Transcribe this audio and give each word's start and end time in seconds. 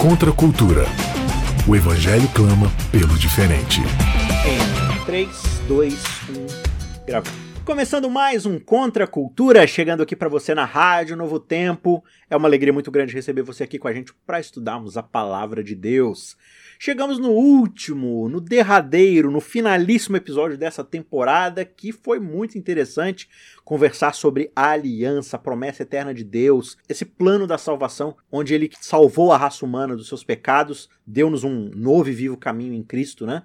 Contra 0.00 0.30
a 0.30 0.32
cultura. 0.32 0.84
O 1.66 1.74
Evangelho 1.74 2.28
clama 2.34 2.70
pelo 2.92 3.18
diferente. 3.18 3.80
Em 3.80 5.04
3, 5.06 5.28
2, 5.66 5.94
1, 5.94 7.06
gravando. 7.06 7.36
Começando 7.64 8.08
mais 8.10 8.44
um 8.44 8.60
Contra 8.60 9.04
a 9.04 9.06
Cultura, 9.08 9.66
chegando 9.66 10.02
aqui 10.02 10.14
para 10.14 10.28
você 10.28 10.54
na 10.54 10.64
Rádio 10.64 11.16
Novo 11.16 11.40
Tempo. 11.40 12.04
É 12.30 12.36
uma 12.36 12.46
alegria 12.46 12.72
muito 12.72 12.90
grande 12.90 13.14
receber 13.14 13.42
você 13.42 13.64
aqui 13.64 13.78
com 13.78 13.88
a 13.88 13.92
gente 13.92 14.12
para 14.26 14.38
estudarmos 14.38 14.96
a 14.96 15.02
palavra 15.02 15.64
de 15.64 15.74
Deus. 15.74 16.36
Chegamos 16.78 17.18
no 17.18 17.30
último, 17.30 18.28
no 18.28 18.40
derradeiro, 18.40 19.30
no 19.30 19.40
finalíssimo 19.40 20.16
episódio 20.16 20.58
dessa 20.58 20.84
temporada, 20.84 21.64
que 21.64 21.90
foi 21.90 22.20
muito 22.20 22.58
interessante 22.58 23.28
conversar 23.64 24.14
sobre 24.14 24.50
a 24.54 24.70
aliança, 24.70 25.36
a 25.36 25.40
promessa 25.40 25.82
eterna 25.82 26.12
de 26.12 26.22
Deus, 26.22 26.76
esse 26.88 27.04
plano 27.04 27.46
da 27.46 27.56
salvação, 27.56 28.16
onde 28.30 28.54
ele 28.54 28.70
salvou 28.80 29.32
a 29.32 29.38
raça 29.38 29.64
humana 29.64 29.96
dos 29.96 30.08
seus 30.08 30.22
pecados, 30.22 30.88
deu-nos 31.06 31.44
um 31.44 31.70
novo 31.74 32.10
e 32.10 32.12
vivo 32.12 32.36
caminho 32.36 32.74
em 32.74 32.82
Cristo, 32.82 33.26
né? 33.26 33.42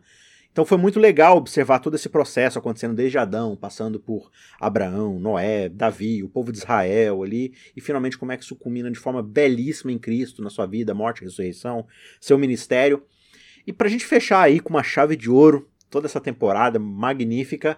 Então 0.51 0.65
foi 0.65 0.77
muito 0.77 0.99
legal 0.99 1.37
observar 1.37 1.79
todo 1.79 1.95
esse 1.95 2.09
processo 2.09 2.59
acontecendo 2.59 2.93
desde 2.93 3.17
Adão, 3.17 3.55
passando 3.55 3.97
por 3.97 4.29
Abraão, 4.59 5.17
Noé, 5.17 5.69
Davi, 5.69 6.21
o 6.21 6.29
povo 6.29 6.51
de 6.51 6.57
Israel 6.57 7.23
ali, 7.23 7.53
e 7.73 7.79
finalmente 7.79 8.17
como 8.17 8.33
é 8.33 8.37
que 8.37 8.43
isso 8.43 8.55
culmina 8.57 8.91
de 8.91 8.99
forma 8.99 9.23
belíssima 9.23 9.93
em 9.93 9.97
Cristo, 9.97 10.43
na 10.43 10.49
sua 10.49 10.65
vida, 10.65 10.93
morte, 10.93 11.23
ressurreição, 11.23 11.87
seu 12.19 12.37
ministério. 12.37 13.01
E 13.65 13.73
para 13.73 13.87
a 13.87 13.89
gente 13.89 14.05
fechar 14.05 14.41
aí 14.41 14.59
com 14.59 14.69
uma 14.69 14.83
chave 14.83 15.15
de 15.15 15.29
ouro 15.29 15.67
toda 15.89 16.07
essa 16.07 16.21
temporada 16.21 16.79
magnífica, 16.79 17.77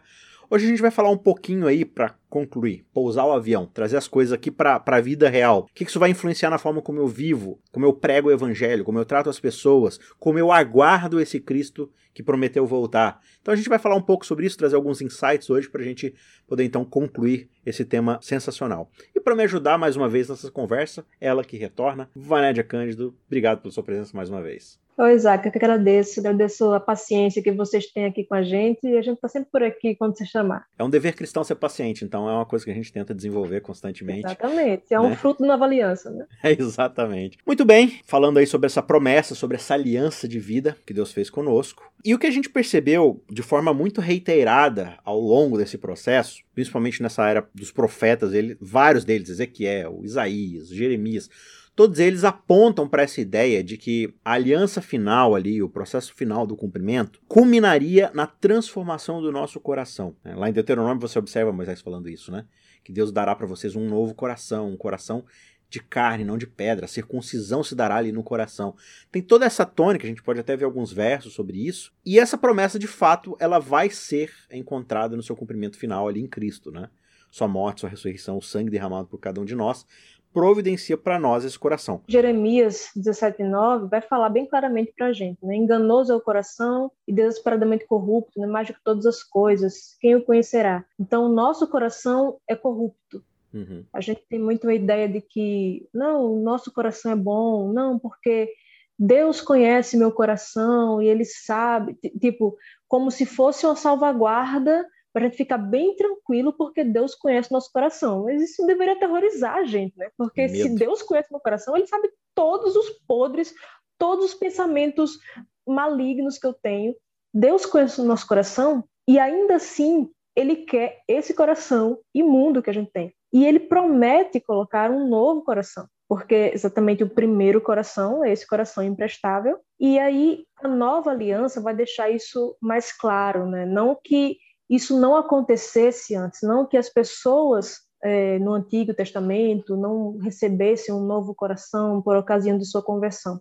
hoje 0.50 0.66
a 0.66 0.70
gente 0.70 0.82
vai 0.82 0.92
falar 0.92 1.10
um 1.10 1.18
pouquinho 1.18 1.68
aí 1.68 1.84
para 1.84 2.16
concluir, 2.30 2.86
pousar 2.94 3.26
o 3.26 3.32
avião, 3.32 3.66
trazer 3.66 3.98
as 3.98 4.08
coisas 4.08 4.32
aqui 4.32 4.52
para 4.52 4.82
a 4.86 5.02
vida 5.02 5.30
real. 5.30 5.68
O 5.70 5.74
que 5.74 5.84
isso 5.84 6.00
vai 6.00 6.10
influenciar 6.12 6.50
na 6.50 6.58
forma 6.58 6.82
como 6.82 7.00
eu 7.00 7.08
vivo, 7.08 7.60
como 7.72 7.86
eu 7.86 7.94
prego 7.94 8.30
o 8.30 8.32
evangelho, 8.32 8.84
como 8.84 9.00
eu 9.00 9.06
trato 9.06 9.30
as 9.30 9.40
pessoas, 9.40 10.00
como 10.20 10.40
eu 10.40 10.52
aguardo 10.52 11.20
esse 11.20 11.40
Cristo 11.40 11.92
que 12.14 12.22
prometeu 12.22 12.66
voltar. 12.66 13.20
Então 13.42 13.52
a 13.52 13.58
gente 13.58 13.68
vai 13.70 13.80
falar 13.80 13.96
um 13.96 14.02
pouco 14.02 14.26
sobre 14.26 14.46
isso, 14.46 14.58
trazer 14.58 14.76
alguns 14.76 15.02
insights 15.02 15.50
hoje 15.50 15.68
para 15.68 15.82
a 15.82 15.86
gente 15.86 16.14
poder 16.48 16.64
então 16.64 16.86
concluir 16.86 17.50
esse 17.66 17.84
tema 17.84 18.20
sensacional. 18.22 18.92
E 19.16 19.20
para 19.20 19.36
me 19.36 19.44
ajudar 19.44 19.78
mais 19.78 19.96
uma 19.96 20.08
vez 20.08 20.30
nessa 20.30 20.52
conversa, 20.52 21.06
ela 21.20 21.44
que 21.44 21.58
retorna, 21.58 22.10
Vanédia 22.16 22.64
Cândido, 22.64 23.16
obrigado 23.26 23.62
pela 23.62 23.72
sua 23.72 23.84
presença 23.84 24.16
mais 24.16 24.30
uma 24.30 24.42
vez. 24.42 24.83
Oi, 24.96 25.16
Isaac, 25.16 25.44
eu 25.48 25.52
que 25.52 25.58
agradeço, 25.58 26.20
agradeço 26.20 26.72
a 26.72 26.80
paciência 26.80 27.42
que 27.42 27.52
vocês 27.52 27.88
têm 27.88 28.06
aqui 28.06 28.24
com 28.24 28.36
a 28.36 28.44
gente 28.44 28.86
e 28.86 28.96
a 28.96 29.02
gente 29.02 29.16
está 29.16 29.28
sempre 29.28 29.50
por 29.52 29.64
aqui 29.64 29.96
quando 29.96 30.16
você 30.16 30.24
chamar. 30.24 30.68
É 30.78 30.84
um 30.84 30.90
dever 30.90 31.16
cristão 31.16 31.44
ser 31.44 31.56
paciente, 31.56 32.06
então 32.06 32.30
é 32.30 32.34
uma 32.34 32.46
coisa 32.46 32.64
que 32.64 32.70
a 32.70 32.74
gente 32.76 32.94
tenta 32.94 33.14
desenvolver 33.14 33.62
constantemente. 33.62 34.26
Exatamente, 34.26 34.94
é 34.94 35.00
um 35.00 35.10
né? 35.10 35.16
fruto 35.16 35.42
da 35.42 35.48
nova 35.48 35.66
aliança, 35.66 36.12
né? 36.12 36.28
É, 36.44 36.52
exatamente. 36.52 37.40
Muito 37.46 37.66
bem, 37.66 38.00
falando 38.06 38.38
aí 38.38 38.46
sobre 38.46 38.68
essa 38.68 38.84
promessa, 38.84 39.34
sobre 39.34 39.58
essa 39.58 39.74
aliança 39.74 40.28
de 40.28 40.40
vida 40.40 40.78
que 40.86 40.94
Deus 40.94 41.12
fez 41.12 41.28
conosco. 41.28 41.92
E 42.06 42.14
o 42.14 42.20
que 42.20 42.28
a 42.28 42.32
gente 42.32 42.50
percebeu 42.50 43.24
de 43.32 43.42
forma 43.42 43.74
muito 43.74 44.00
reiterada 44.00 44.98
ao 45.04 45.20
longo 45.20 45.58
desse 45.58 45.78
processo, 45.78 46.44
principalmente 46.54 47.02
nessa 47.02 47.28
era 47.28 47.48
dos 47.56 47.72
profetas, 47.72 48.34
ele, 48.34 48.58
vários 48.62 49.04
deles, 49.04 49.30
Ezequiel, 49.30 50.02
Isaías, 50.04 50.68
Jeremias, 50.68 51.30
Todos 51.76 51.98
eles 52.00 52.24
apontam 52.24 52.88
para 52.88 53.02
essa 53.02 53.20
ideia 53.20 53.64
de 53.64 53.78
que 53.78 54.14
a 54.24 54.34
aliança 54.34 54.82
final 54.82 55.34
ali, 55.34 55.62
o 55.64 55.70
processo 55.70 56.14
final 56.14 56.46
do 56.46 56.56
cumprimento, 56.56 57.20
culminaria 57.28 58.12
na 58.14 58.28
transformação 58.28 59.22
do 59.22 59.32
nosso 59.32 59.60
coração. 59.60 60.16
É, 60.24 60.36
lá 60.36 60.48
em 60.48 60.54
Deuteronômio 60.54 61.02
você 61.02 61.18
observa 61.18 61.52
Moisés 61.52 61.82
falando 61.82 62.08
isso, 62.10 62.32
né? 62.32 62.46
Que 62.84 62.92
Deus 62.92 63.12
dará 63.12 63.34
para 63.36 63.48
vocês 63.48 63.76
um 63.76 63.88
novo 63.88 64.14
coração, 64.14 64.70
um 64.70 64.78
coração 64.78 65.26
de 65.74 65.80
carne, 65.80 66.24
não 66.24 66.38
de 66.38 66.46
pedra. 66.46 66.86
A 66.86 66.88
circuncisão 66.88 67.64
se 67.64 67.74
dará 67.74 67.96
ali 67.96 68.12
no 68.12 68.24
coração. 68.24 68.76
Tem 69.12 69.24
toda 69.24 69.44
essa 69.44 69.66
tônica, 69.66 70.06
a 70.06 70.10
gente 70.10 70.22
pode 70.22 70.40
até 70.40 70.56
ver 70.56 70.66
alguns 70.66 70.94
versos 70.94 71.34
sobre 71.34 71.66
isso. 71.66 71.92
E 72.06 72.20
essa 72.20 72.38
promessa, 72.38 72.78
de 72.78 72.86
fato, 72.86 73.36
ela 73.40 73.58
vai 73.58 73.90
ser 73.90 74.32
encontrada 74.52 75.16
no 75.16 75.24
seu 75.24 75.36
cumprimento 75.36 75.76
final 75.76 76.08
ali 76.08 76.22
em 76.22 76.28
Cristo, 76.28 76.72
né? 76.72 76.90
Sua 77.32 77.48
morte, 77.48 77.80
sua 77.82 77.90
ressurreição, 77.90 78.38
o 78.38 78.42
sangue 78.44 78.70
derramado 78.70 79.08
por 79.08 79.18
cada 79.18 79.42
um 79.42 79.46
de 79.46 79.56
nós, 79.56 79.88
providencia 80.34 80.98
para 80.98 81.20
nós 81.20 81.46
esse 81.46 81.58
coração. 81.58 82.02
Jeremias 82.08 82.90
17:9 82.96 83.88
vai 83.90 84.02
falar 84.02 84.30
bem 84.30 84.46
claramente 84.46 84.94
para 84.98 85.08
a 85.08 85.14
gente, 85.14 85.46
né? 85.46 85.56
Enganoso 85.56 86.12
é 86.12 86.16
o 86.16 86.22
coração 86.22 86.92
e 87.08 87.14
desesperadamente 87.14 87.86
corrupto, 87.86 88.40
né? 88.40 88.48
mais 88.48 88.68
do 88.68 88.74
que 88.74 88.84
todas 88.84 89.06
as 89.06 89.24
coisas, 89.24 89.96
quem 90.00 90.16
o 90.16 90.24
conhecerá? 90.24 90.84
Então, 91.00 91.26
o 91.26 91.30
nosso 91.30 91.68
coração 91.68 92.38
é 92.50 92.56
corrupto. 92.56 93.24
Uhum. 93.54 93.86
A 93.94 94.02
gente 94.02 94.24
tem 94.28 94.40
muito 94.40 94.68
a 94.68 94.74
ideia 94.74 95.08
de 95.08 95.22
que, 95.22 95.88
não, 95.94 96.34
o 96.34 96.42
nosso 96.42 96.74
coração 96.74 97.12
é 97.12 97.16
bom, 97.16 97.72
não, 97.72 98.00
porque 98.00 98.52
Deus 98.98 99.42
conhece 99.42 99.98
meu 99.98 100.12
coração 100.12 101.02
e 101.02 101.08
Ele 101.08 101.26
sabe, 101.26 101.96
tipo, 102.20 102.58
como 102.88 103.12
se 103.12 103.26
fosse 103.26 103.66
uma 103.66 103.76
salvaguarda 103.76 104.86
para 105.14 105.22
a 105.22 105.26
gente 105.26 105.38
ficar 105.38 105.60
bem 105.60 105.96
tranquilo, 105.96 106.52
porque 106.52 106.84
Deus 106.84 107.14
conhece 107.14 107.52
nosso 107.52 107.72
coração. 107.72 108.24
Mas 108.24 108.42
isso 108.42 108.66
deveria 108.66 108.96
aterrorizar 108.96 109.58
a 109.58 109.64
gente, 109.64 109.96
né? 109.98 110.10
Porque 110.18 110.48
Medo. 110.48 110.56
se 110.58 110.76
Deus 110.76 111.04
conhece 111.04 111.32
meu 111.32 111.40
coração, 111.40 111.78
Ele 111.78 111.86
sabe 111.86 112.10
todos 112.34 112.76
os 112.76 112.90
podres, 113.08 113.54
todos 113.98 114.26
os 114.26 114.34
pensamentos 114.34 115.20
malignos 115.68 116.40
que 116.40 116.48
eu 116.48 116.54
tenho. 116.54 116.96
Deus 117.34 117.66
conhece 117.66 118.02
o 118.02 118.06
nosso 118.06 118.28
coração 118.28 118.84
e 119.08 119.20
ainda 119.20 119.56
assim 119.56 120.10
Ele 120.36 120.58
quer 120.58 121.02
esse 121.08 121.34
coração 121.34 122.00
imundo 122.14 122.62
que 122.62 122.72
a 122.72 122.74
gente 122.74 122.92
tem. 122.92 123.14
E 123.32 123.46
Ele 123.46 123.60
promete 123.60 124.42
colocar 124.42 124.90
um 124.90 125.08
novo 125.08 125.44
coração 125.44 125.88
porque 126.14 126.52
exatamente 126.54 127.04
o 127.04 127.10
primeiro 127.10 127.60
coração 127.60 128.24
é 128.24 128.32
esse 128.32 128.46
coração 128.46 128.84
imprestável, 128.84 129.58
e 129.80 129.98
aí 129.98 130.46
a 130.62 130.68
nova 130.68 131.10
aliança 131.10 131.60
vai 131.60 131.74
deixar 131.74 132.08
isso 132.08 132.56
mais 132.62 132.96
claro, 132.96 133.48
né? 133.48 133.66
Não 133.66 133.98
que 134.04 134.38
isso 134.70 135.00
não 135.00 135.16
acontecesse 135.16 136.16
antes, 136.16 136.42
não 136.42 136.66
que 136.66 136.78
as 136.78 136.90
pessoas 136.90 137.78
é, 138.04 138.38
no 138.40 138.54
Antigo 138.54 138.94
Testamento 138.94 139.78
não 139.78 140.18
recebessem 140.18 140.94
um 140.94 141.06
novo 141.06 141.34
coração 141.34 142.02
por 142.02 142.18
ocasião 142.18 142.58
de 142.58 142.66
sua 142.66 142.84
conversão. 142.84 143.40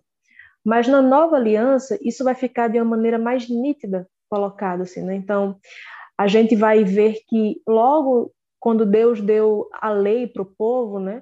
Mas 0.63 0.87
na 0.87 1.01
nova 1.01 1.35
aliança, 1.35 1.99
isso 2.01 2.23
vai 2.23 2.33
ficar 2.33 2.69
de 2.69 2.79
uma 2.79 2.95
maneira 2.95 3.19
mais 3.19 3.49
nítida 3.49 4.07
colocado 4.29 4.83
assim, 4.83 5.01
né? 5.01 5.15
Então, 5.15 5.57
a 6.17 6.27
gente 6.27 6.55
vai 6.55 6.83
ver 6.85 7.17
que 7.27 7.61
logo 7.67 8.31
quando 8.59 8.85
Deus 8.85 9.19
deu 9.21 9.67
a 9.73 9.89
lei 9.89 10.25
para 10.25 10.41
o 10.41 10.53
povo, 10.57 10.99
né? 10.99 11.21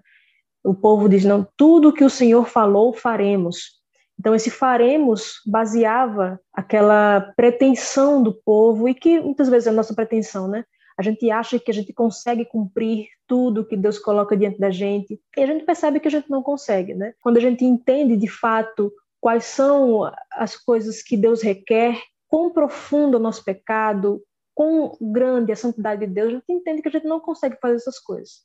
O 0.63 0.75
povo 0.75 1.09
diz: 1.09 1.25
"Não, 1.25 1.47
tudo 1.57 1.91
que 1.91 2.03
o 2.03 2.09
Senhor 2.09 2.47
falou 2.47 2.93
faremos". 2.93 3.80
Então, 4.21 4.35
esse 4.35 4.51
faremos 4.51 5.41
baseava 5.47 6.39
aquela 6.53 7.33
pretensão 7.35 8.21
do 8.21 8.31
povo, 8.31 8.87
e 8.87 8.93
que 8.93 9.19
muitas 9.19 9.49
vezes 9.49 9.65
é 9.65 9.71
a 9.71 9.73
nossa 9.73 9.95
pretensão, 9.95 10.47
né? 10.47 10.63
A 10.95 11.01
gente 11.01 11.31
acha 11.31 11.57
que 11.57 11.71
a 11.71 11.73
gente 11.73 11.91
consegue 11.91 12.45
cumprir 12.45 13.07
tudo 13.25 13.65
que 13.65 13.75
Deus 13.75 13.97
coloca 13.97 14.37
diante 14.37 14.59
da 14.59 14.69
gente, 14.69 15.19
e 15.35 15.41
a 15.41 15.47
gente 15.47 15.65
percebe 15.65 15.99
que 15.99 16.07
a 16.07 16.11
gente 16.11 16.29
não 16.29 16.43
consegue, 16.43 16.93
né? 16.93 17.15
Quando 17.19 17.37
a 17.37 17.39
gente 17.39 17.65
entende 17.65 18.15
de 18.15 18.27
fato 18.27 18.93
quais 19.19 19.45
são 19.45 20.11
as 20.33 20.55
coisas 20.55 21.01
que 21.01 21.17
Deus 21.17 21.41
requer, 21.41 21.99
quão 22.27 22.51
profundo 22.51 23.17
é 23.17 23.19
o 23.19 23.23
nosso 23.23 23.43
pecado, 23.43 24.21
quão 24.53 24.95
grande 25.01 25.49
é 25.49 25.53
a 25.53 25.57
santidade 25.57 26.05
de 26.05 26.13
Deus, 26.13 26.27
a 26.27 26.35
gente 26.35 26.53
entende 26.53 26.83
que 26.83 26.89
a 26.89 26.91
gente 26.91 27.07
não 27.07 27.19
consegue 27.19 27.57
fazer 27.59 27.77
essas 27.77 27.97
coisas. 27.97 28.41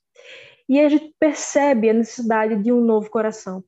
E 0.66 0.80
a 0.80 0.88
gente 0.88 1.14
percebe 1.20 1.90
a 1.90 1.92
necessidade 1.92 2.56
de 2.62 2.72
um 2.72 2.80
novo 2.80 3.10
coração. 3.10 3.62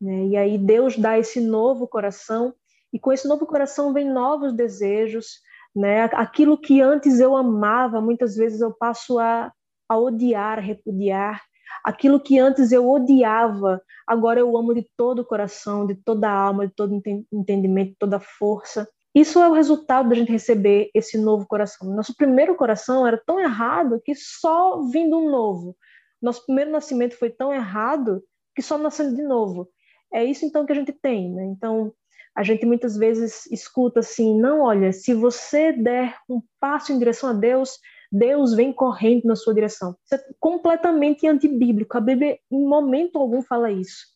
Né? 0.00 0.26
E 0.26 0.36
aí 0.36 0.58
Deus 0.58 0.96
dá 0.96 1.18
esse 1.18 1.40
novo 1.40 1.86
coração, 1.86 2.54
e 2.92 2.98
com 2.98 3.12
esse 3.12 3.28
novo 3.28 3.46
coração 3.46 3.92
vem 3.92 4.08
novos 4.10 4.52
desejos, 4.52 5.40
né? 5.74 6.04
Aquilo 6.04 6.58
que 6.58 6.80
antes 6.80 7.20
eu 7.20 7.36
amava, 7.36 8.00
muitas 8.00 8.34
vezes 8.34 8.60
eu 8.60 8.72
passo 8.72 9.18
a, 9.18 9.52
a 9.88 9.98
odiar, 9.98 10.58
a 10.58 10.62
repudiar. 10.62 11.42
Aquilo 11.84 12.18
que 12.18 12.38
antes 12.38 12.72
eu 12.72 12.90
odiava, 12.90 13.80
agora 14.06 14.40
eu 14.40 14.56
amo 14.56 14.74
de 14.74 14.88
todo 14.96 15.20
o 15.20 15.24
coração, 15.24 15.86
de 15.86 15.94
toda 15.94 16.28
a 16.28 16.32
alma, 16.32 16.66
de 16.66 16.74
todo 16.74 17.00
entendimento, 17.30 17.90
de 17.90 17.96
toda 17.98 18.18
força. 18.18 18.88
Isso 19.14 19.38
é 19.40 19.48
o 19.48 19.52
resultado 19.52 20.08
da 20.08 20.14
gente 20.14 20.32
receber 20.32 20.90
esse 20.94 21.18
novo 21.18 21.46
coração. 21.46 21.94
Nosso 21.94 22.14
primeiro 22.14 22.54
coração 22.54 23.06
era 23.06 23.20
tão 23.24 23.38
errado 23.38 24.00
que 24.04 24.14
só 24.14 24.82
vindo 24.90 25.18
um 25.18 25.30
novo. 25.30 25.76
Nosso 26.20 26.44
primeiro 26.44 26.70
nascimento 26.70 27.16
foi 27.16 27.30
tão 27.30 27.52
errado 27.52 28.22
que 28.54 28.62
só 28.62 28.76
nascendo 28.76 29.14
de 29.14 29.22
novo. 29.22 29.68
É 30.12 30.24
isso 30.24 30.44
então 30.44 30.64
que 30.64 30.72
a 30.72 30.74
gente 30.74 30.92
tem, 30.92 31.32
né? 31.32 31.44
Então, 31.44 31.92
a 32.34 32.42
gente 32.42 32.64
muitas 32.64 32.96
vezes 32.96 33.46
escuta 33.46 34.00
assim: 34.00 34.38
não, 34.38 34.60
olha, 34.60 34.92
se 34.92 35.14
você 35.14 35.72
der 35.72 36.16
um 36.28 36.40
passo 36.60 36.92
em 36.92 36.98
direção 36.98 37.30
a 37.30 37.32
Deus, 37.32 37.78
Deus 38.10 38.54
vem 38.54 38.72
correndo 38.72 39.24
na 39.24 39.36
sua 39.36 39.54
direção. 39.54 39.96
Isso 40.04 40.14
é 40.14 40.24
completamente 40.40 41.26
antibíblico. 41.26 41.96
A 41.96 42.00
Bíblia, 42.00 42.38
em 42.50 42.66
momento 42.66 43.18
algum, 43.18 43.42
fala 43.42 43.70
isso. 43.70 44.06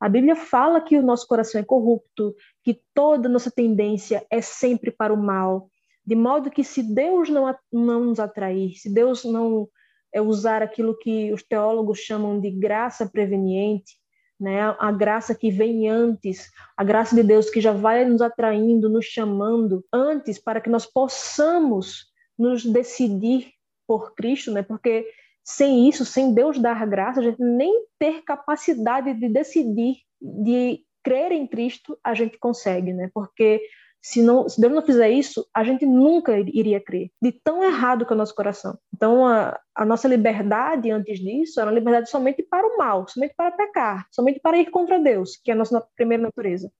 A 0.00 0.08
Bíblia 0.08 0.34
fala 0.34 0.80
que 0.80 0.96
o 0.96 1.02
nosso 1.02 1.26
coração 1.26 1.60
é 1.60 1.64
corrupto, 1.64 2.34
que 2.64 2.80
toda 2.94 3.28
nossa 3.28 3.50
tendência 3.50 4.26
é 4.30 4.40
sempre 4.40 4.90
para 4.90 5.12
o 5.12 5.22
mal, 5.22 5.70
de 6.06 6.14
modo 6.14 6.50
que 6.50 6.64
se 6.64 6.82
Deus 6.82 7.28
não, 7.28 7.54
não 7.70 8.06
nos 8.06 8.18
atrair, 8.18 8.72
se 8.78 8.92
Deus 8.92 9.24
não 9.24 9.68
é, 10.12 10.20
usar 10.20 10.62
aquilo 10.62 10.96
que 10.96 11.30
os 11.32 11.42
teólogos 11.42 11.98
chamam 11.98 12.40
de 12.40 12.50
graça 12.50 13.06
preveniente, 13.06 13.99
né? 14.40 14.74
A 14.78 14.90
graça 14.90 15.34
que 15.34 15.50
vem 15.50 15.88
antes, 15.88 16.50
a 16.76 16.82
graça 16.82 17.14
de 17.14 17.22
Deus 17.22 17.50
que 17.50 17.60
já 17.60 17.72
vai 17.72 18.04
nos 18.04 18.22
atraindo, 18.22 18.88
nos 18.88 19.04
chamando 19.04 19.84
antes 19.92 20.38
para 20.38 20.60
que 20.60 20.70
nós 20.70 20.86
possamos 20.86 22.06
nos 22.38 22.64
decidir 22.64 23.52
por 23.86 24.14
Cristo, 24.14 24.50
né? 24.50 24.62
Porque 24.62 25.06
sem 25.44 25.88
isso, 25.88 26.04
sem 26.04 26.32
Deus 26.32 26.58
dar 26.58 26.86
graça, 26.86 27.20
a 27.20 27.22
gente 27.22 27.42
nem 27.42 27.84
ter 27.98 28.22
capacidade 28.22 29.12
de 29.14 29.28
decidir, 29.28 29.98
de 30.20 30.80
crer 31.02 31.32
em 31.32 31.46
Cristo, 31.46 31.98
a 32.02 32.14
gente 32.14 32.38
consegue, 32.38 32.92
né? 32.92 33.10
Porque 33.12 33.60
se, 34.02 34.22
não, 34.22 34.48
se 34.48 34.60
Deus 34.60 34.72
não 34.72 34.82
fizer 34.82 35.10
isso, 35.10 35.46
a 35.54 35.62
gente 35.62 35.84
nunca 35.84 36.38
iria 36.38 36.80
crer, 36.80 37.10
de 37.20 37.32
tão 37.32 37.62
errado 37.62 38.06
que 38.06 38.12
é 38.12 38.14
o 38.14 38.18
nosso 38.18 38.34
coração. 38.34 38.78
Então, 38.94 39.26
a, 39.26 39.58
a 39.74 39.84
nossa 39.84 40.08
liberdade 40.08 40.90
antes 40.90 41.18
disso 41.18 41.60
era 41.60 41.70
uma 41.70 41.78
liberdade 41.78 42.08
somente 42.08 42.42
para 42.42 42.66
o 42.66 42.78
mal, 42.78 43.06
somente 43.08 43.34
para 43.36 43.50
pecar, 43.50 44.06
somente 44.10 44.40
para 44.40 44.58
ir 44.58 44.70
contra 44.70 44.98
Deus, 44.98 45.36
que 45.42 45.50
é 45.50 45.54
a 45.54 45.56
nossa 45.56 45.86
primeira 45.94 46.22
natureza. 46.22 46.72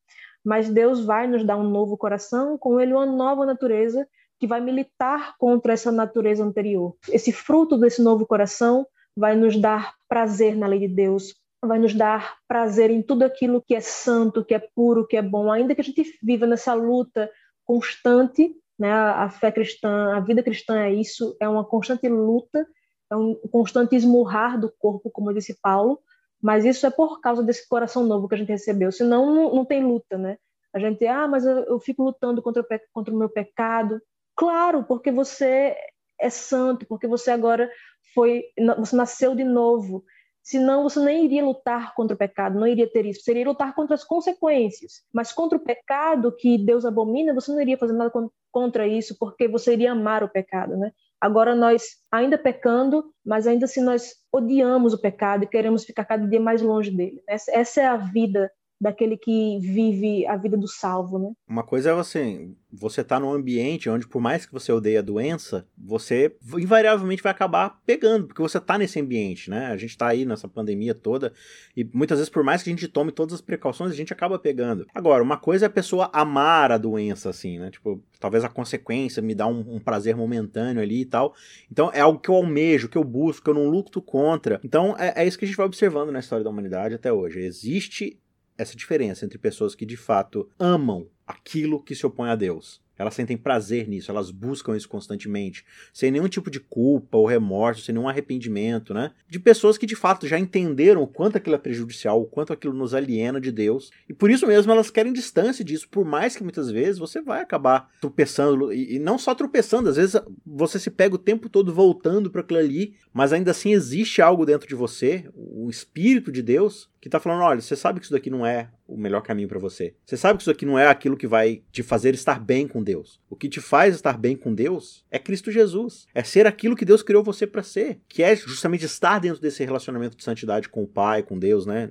Mas 0.45 0.71
Deus 0.71 1.05
vai 1.05 1.27
nos 1.27 1.45
dar 1.45 1.57
um 1.57 1.69
novo 1.69 1.97
coração, 1.99 2.57
com 2.57 2.81
ele 2.81 2.95
uma 2.95 3.07
nova 3.07 3.45
natureza 3.45 4.09
que 4.39 4.47
vai 4.47 4.61
militar 4.61 5.35
contra 5.39 5.75
essa 5.75 5.93
natureza 5.93 6.43
anterior. 6.43 6.97
Esse 7.11 7.31
fruto 7.31 7.77
desse 7.77 8.03
novo 8.03 8.27
coração 8.27 8.87
vai 9.15 9.37
nos 9.37 9.61
dar 9.61 9.95
prazer 10.09 10.57
na 10.57 10.67
lei 10.67 10.79
de 10.81 10.89
Deus, 10.89 11.35
vai 11.63 11.79
nos 11.79 11.95
dar 11.95 12.39
prazer 12.49 12.91
em 12.91 13.03
tudo 13.03 13.23
aquilo 13.23 13.63
que 13.63 13.75
é 13.75 13.81
santo, 13.81 14.45
que 14.45 14.55
é 14.55 14.59
puro, 14.59 15.07
que 15.07 15.17
é 15.17 15.23
bom, 15.23 15.51
ainda 15.51 15.75
que 15.75 15.81
a 15.81 15.85
gente 15.85 16.19
viva 16.23 16.47
nessa 16.47 16.73
luta 16.75 17.31
constante, 17.65 18.55
né? 18.79 18.91
A 18.93 19.29
fé 19.29 19.53
cristã, 19.53 20.17
a 20.17 20.21
vida 20.21 20.43
cristã 20.43 20.79
é 20.79 20.93
isso, 20.93 21.37
é 21.41 21.49
uma 21.49 21.65
constante 21.65 22.09
luta, 22.09 22.67
é 23.11 23.17
um 23.17 23.35
constante 23.51 23.95
esmurrar 23.95 24.59
do 24.59 24.73
corpo, 24.79 25.11
como 25.11 25.35
disse 25.35 25.61
Paulo, 25.61 26.01
mas 26.43 26.65
isso 26.65 26.87
é 26.87 26.91
por 26.91 27.21
causa 27.21 27.43
desse 27.43 27.69
coração 27.69 28.05
novo 28.05 28.27
que 28.27 28.35
a 28.35 28.39
gente 28.39 28.49
recebeu, 28.49 28.91
senão 28.91 29.35
não, 29.35 29.55
não 29.55 29.65
tem 29.65 29.85
luta, 29.85 30.17
né? 30.17 30.39
A 30.73 30.79
gente, 30.79 31.07
ah, 31.07 31.29
mas 31.29 31.45
eu, 31.45 31.65
eu 31.65 31.81
fico 31.81 32.03
lutando 32.03 32.41
contra 32.41 32.65
contra 32.93 33.13
o 33.13 33.19
meu 33.19 33.29
pecado. 33.29 34.01
Claro, 34.37 34.85
porque 34.85 35.11
você 35.11 35.77
é 36.19 36.31
santo, 36.31 36.87
porque 36.87 37.07
você 37.07 37.31
agora 37.31 37.71
foi, 38.15 38.45
você 38.79 38.97
nasceu 38.97 39.35
de 39.35 39.45
novo. 39.45 40.05
Senão 40.43 40.83
você 40.83 41.01
nem 41.01 41.25
iria 41.25 41.45
lutar 41.45 41.95
contra 41.95 42.15
o 42.15 42.19
pecado, 42.19 42.59
não 42.59 42.67
iria 42.67 42.91
ter 42.91 43.07
isso. 43.07 43.23
Seria 43.23 43.47
lutar 43.47 43.75
contra 43.75 43.95
as 43.95 44.05
consequências. 44.05 45.03
Mas 45.13 45.33
contra 45.33 45.59
o 45.59 45.63
pecado 45.63 46.35
que 46.35 46.59
Deus 46.59 46.85
abomina, 46.85 47.35
você 47.35 47.53
não 47.53 47.61
iria 47.61 47.79
fazer 47.79 47.93
nada 47.93 48.13
contra 48.51 48.87
isso, 48.87 49.17
porque 49.19 49.47
você 49.47 49.75
iria 49.75 49.93
amar 49.93 50.25
o 50.25 50.29
pecado, 50.29 50.77
né? 50.77 50.93
Agora 51.21 51.55
nós, 51.55 51.99
ainda 52.11 52.39
pecando, 52.39 53.05
mas 53.25 53.47
ainda 53.47 53.67
assim 53.67 53.83
nós 53.83 54.15
odiamos 54.33 54.95
o 54.95 55.01
pecado 55.01 55.45
e 55.45 55.47
queremos 55.47 55.85
ficar 55.85 56.05
cada 56.05 56.27
dia 56.27 56.41
mais 56.41 56.63
longe 56.63 56.91
dele. 56.91 57.23
Essa 57.29 57.81
é 57.83 57.87
a 57.87 57.97
vida 57.97 58.51
daquele 58.81 59.17
que 59.17 59.59
vive 59.61 60.27
a 60.27 60.37
vida 60.37 60.57
do 60.57 60.67
salvo, 60.67 61.19
né? 61.19 61.33
Uma 61.47 61.63
coisa 61.63 61.91
é 61.91 61.95
você, 61.95 62.49
você 62.73 63.05
tá 63.05 63.21
num 63.21 63.33
ambiente 63.33 63.91
onde 63.91 64.09
por 64.09 64.23
mais 64.23 64.47
que 64.47 64.53
você 64.53 64.73
odeie 64.73 64.97
a 64.97 65.03
doença, 65.03 65.67
você 65.77 66.35
invariavelmente 66.59 67.23
vai 67.23 67.33
acabar 67.33 67.79
pegando, 67.85 68.27
porque 68.27 68.41
você 68.41 68.59
tá 68.59 68.79
nesse 68.79 68.99
ambiente, 68.99 69.51
né? 69.51 69.67
A 69.67 69.77
gente 69.77 69.99
tá 69.99 70.09
aí 70.09 70.25
nessa 70.25 70.49
pandemia 70.49 70.95
toda 70.95 71.33
e 71.77 71.85
muitas 71.93 72.19
vezes 72.19 72.31
por 72.31 72.43
mais 72.43 72.63
que 72.63 72.71
a 72.71 72.73
gente 72.73 72.89
tome 72.89 73.13
todas 73.13 73.35
as 73.35 73.41
precauções, 73.43 73.93
a 73.93 73.97
gente 73.97 74.13
acaba 74.13 74.39
pegando. 74.39 74.87
Agora, 74.95 75.23
uma 75.23 75.37
coisa 75.37 75.67
é 75.67 75.69
a 75.69 75.71
pessoa 75.71 76.09
amar 76.13 76.73
a 76.73 76.79
doença 76.79 77.29
assim, 77.29 77.59
né? 77.59 77.71
Tipo, 77.71 78.03
talvez 78.19 78.45
a 78.45 78.49
consequência 78.49 79.21
me 79.21 79.35
dá 79.35 79.47
um, 79.47 79.75
um 79.75 79.79
prazer 79.79 80.17
momentâneo 80.17 80.83
ali 80.83 81.03
e 81.03 81.07
tal. 81.07 81.35
Então 81.71 81.91
é 81.93 82.01
algo 82.01 82.19
que 82.19 82.31
eu 82.31 82.35
almejo, 82.35 82.89
que 82.89 82.97
eu 82.97 83.05
busco, 83.05 83.45
que 83.45 83.51
eu 83.51 83.55
não 83.55 83.69
luto 83.69 84.01
contra. 84.01 84.59
Então 84.65 84.97
é, 84.99 85.23
é 85.23 85.27
isso 85.27 85.39
que 85.39 85.45
a 85.45 85.49
gente 85.49 85.57
vai 85.57 85.67
observando 85.67 86.11
na 86.11 86.21
história 86.21 86.43
da 86.43 86.51
humanidade 86.51 86.95
até 86.95 87.13
hoje. 87.13 87.41
Existe 87.41 88.19
essa 88.61 88.77
diferença 88.77 89.25
entre 89.25 89.39
pessoas 89.39 89.75
que 89.75 89.87
de 89.87 89.97
fato 89.97 90.49
amam 90.59 91.09
aquilo 91.27 91.83
que 91.83 91.95
se 91.95 92.05
opõe 92.05 92.29
a 92.29 92.37
Deus. 92.37 92.83
Elas 93.01 93.15
sentem 93.15 93.35
prazer 93.35 93.89
nisso, 93.89 94.11
elas 94.11 94.31
buscam 94.31 94.77
isso 94.77 94.87
constantemente, 94.87 95.65
sem 95.91 96.11
nenhum 96.11 96.29
tipo 96.29 96.51
de 96.51 96.61
culpa 96.61 97.17
ou 97.17 97.25
remorso, 97.25 97.81
sem 97.81 97.95
nenhum 97.95 98.07
arrependimento, 98.07 98.93
né? 98.93 99.13
De 99.27 99.41
pessoas 99.41 99.79
que 99.79 99.87
de 99.87 99.97
fato 99.97 100.29
já 100.29 100.39
entenderam 100.39 101.03
o 101.03 101.07
quanto 101.07 101.37
aquilo 101.37 101.55
é 101.55 101.59
prejudicial, 101.59 102.21
o 102.21 102.27
quanto 102.27 102.53
aquilo 102.53 102.75
nos 102.75 102.93
aliena 102.93 103.41
de 103.41 103.51
Deus, 103.51 103.91
e 104.07 104.13
por 104.13 104.31
isso 104.31 104.47
mesmo 104.47 104.71
elas 104.71 104.91
querem 104.91 105.15
distância 105.15 105.65
disso, 105.65 105.89
por 105.89 106.05
mais 106.05 106.37
que 106.37 106.43
muitas 106.43 106.71
vezes 106.71 106.99
você 106.99 107.23
vai 107.23 107.41
acabar 107.41 107.91
tropeçando, 108.03 108.71
e, 108.71 108.99
não 108.99 109.17
só 109.17 109.35
tropeçando, 109.35 109.89
às 109.89 109.97
vezes 109.97 110.21
você 110.45 110.79
se 110.79 110.91
pega 110.91 111.15
o 111.15 111.19
tempo 111.19 111.49
todo 111.49 111.73
voltando 111.73 112.31
para 112.31 112.43
aquilo 112.43 112.59
ali, 112.59 112.93
mas 113.15 113.33
ainda 113.33 113.53
assim 113.53 113.73
existe 113.73 114.21
algo 114.21 114.45
dentro 114.45 114.69
de 114.69 114.75
você, 114.75 115.25
o 115.35 115.71
Espírito 115.71 116.31
de 116.31 116.43
Deus, 116.43 116.91
que 117.01 117.09
está 117.09 117.19
falando: 117.19 117.43
olha, 117.43 117.61
você 117.61 117.75
sabe 117.75 117.99
que 117.99 118.05
isso 118.05 118.13
daqui 118.13 118.29
não 118.29 118.45
é 118.45 118.69
o 118.87 118.97
melhor 118.97 119.23
caminho 119.23 119.49
para 119.49 119.59
você. 119.59 119.95
Você 120.05 120.17
sabe 120.17 120.37
que 120.37 120.43
isso 120.43 120.51
aqui 120.51 120.67
não 120.67 120.79
é 120.79 120.87
aquilo 120.87 121.17
que 121.17 121.27
vai 121.27 121.63
te 121.73 121.83
fazer 121.83 122.15
estar 122.15 122.39
bem 122.39 122.69
com 122.69 122.83
Deus. 122.83 123.21
O 123.29 123.37
que 123.37 123.49
te 123.49 123.61
faz 123.61 123.95
estar 123.95 124.19
bem 124.19 124.37
com 124.37 124.55
Deus 124.55 125.05
é 125.11 125.19
Cristo 125.19 125.51
Jesus. 125.51 126.07
É 126.15 126.23
ser 126.23 126.47
aquilo 126.47 126.77
que 126.77 126.85
Deus 126.85 127.03
criou 127.03 127.25
você 127.25 127.47
para 127.47 127.63
ser, 127.63 128.01
que 128.09 128.23
é 128.23 128.37
justamente 128.37 128.85
estar 128.85 129.19
dentro 129.19 129.41
desse 129.41 129.65
relacionamento 129.65 130.17
de 130.17 130.25
santidade 130.25 130.69
com 130.69 130.83
o 130.83 130.89
Pai, 130.89 131.23
com 131.23 131.39
Deus, 131.39 131.65
né? 131.65 131.89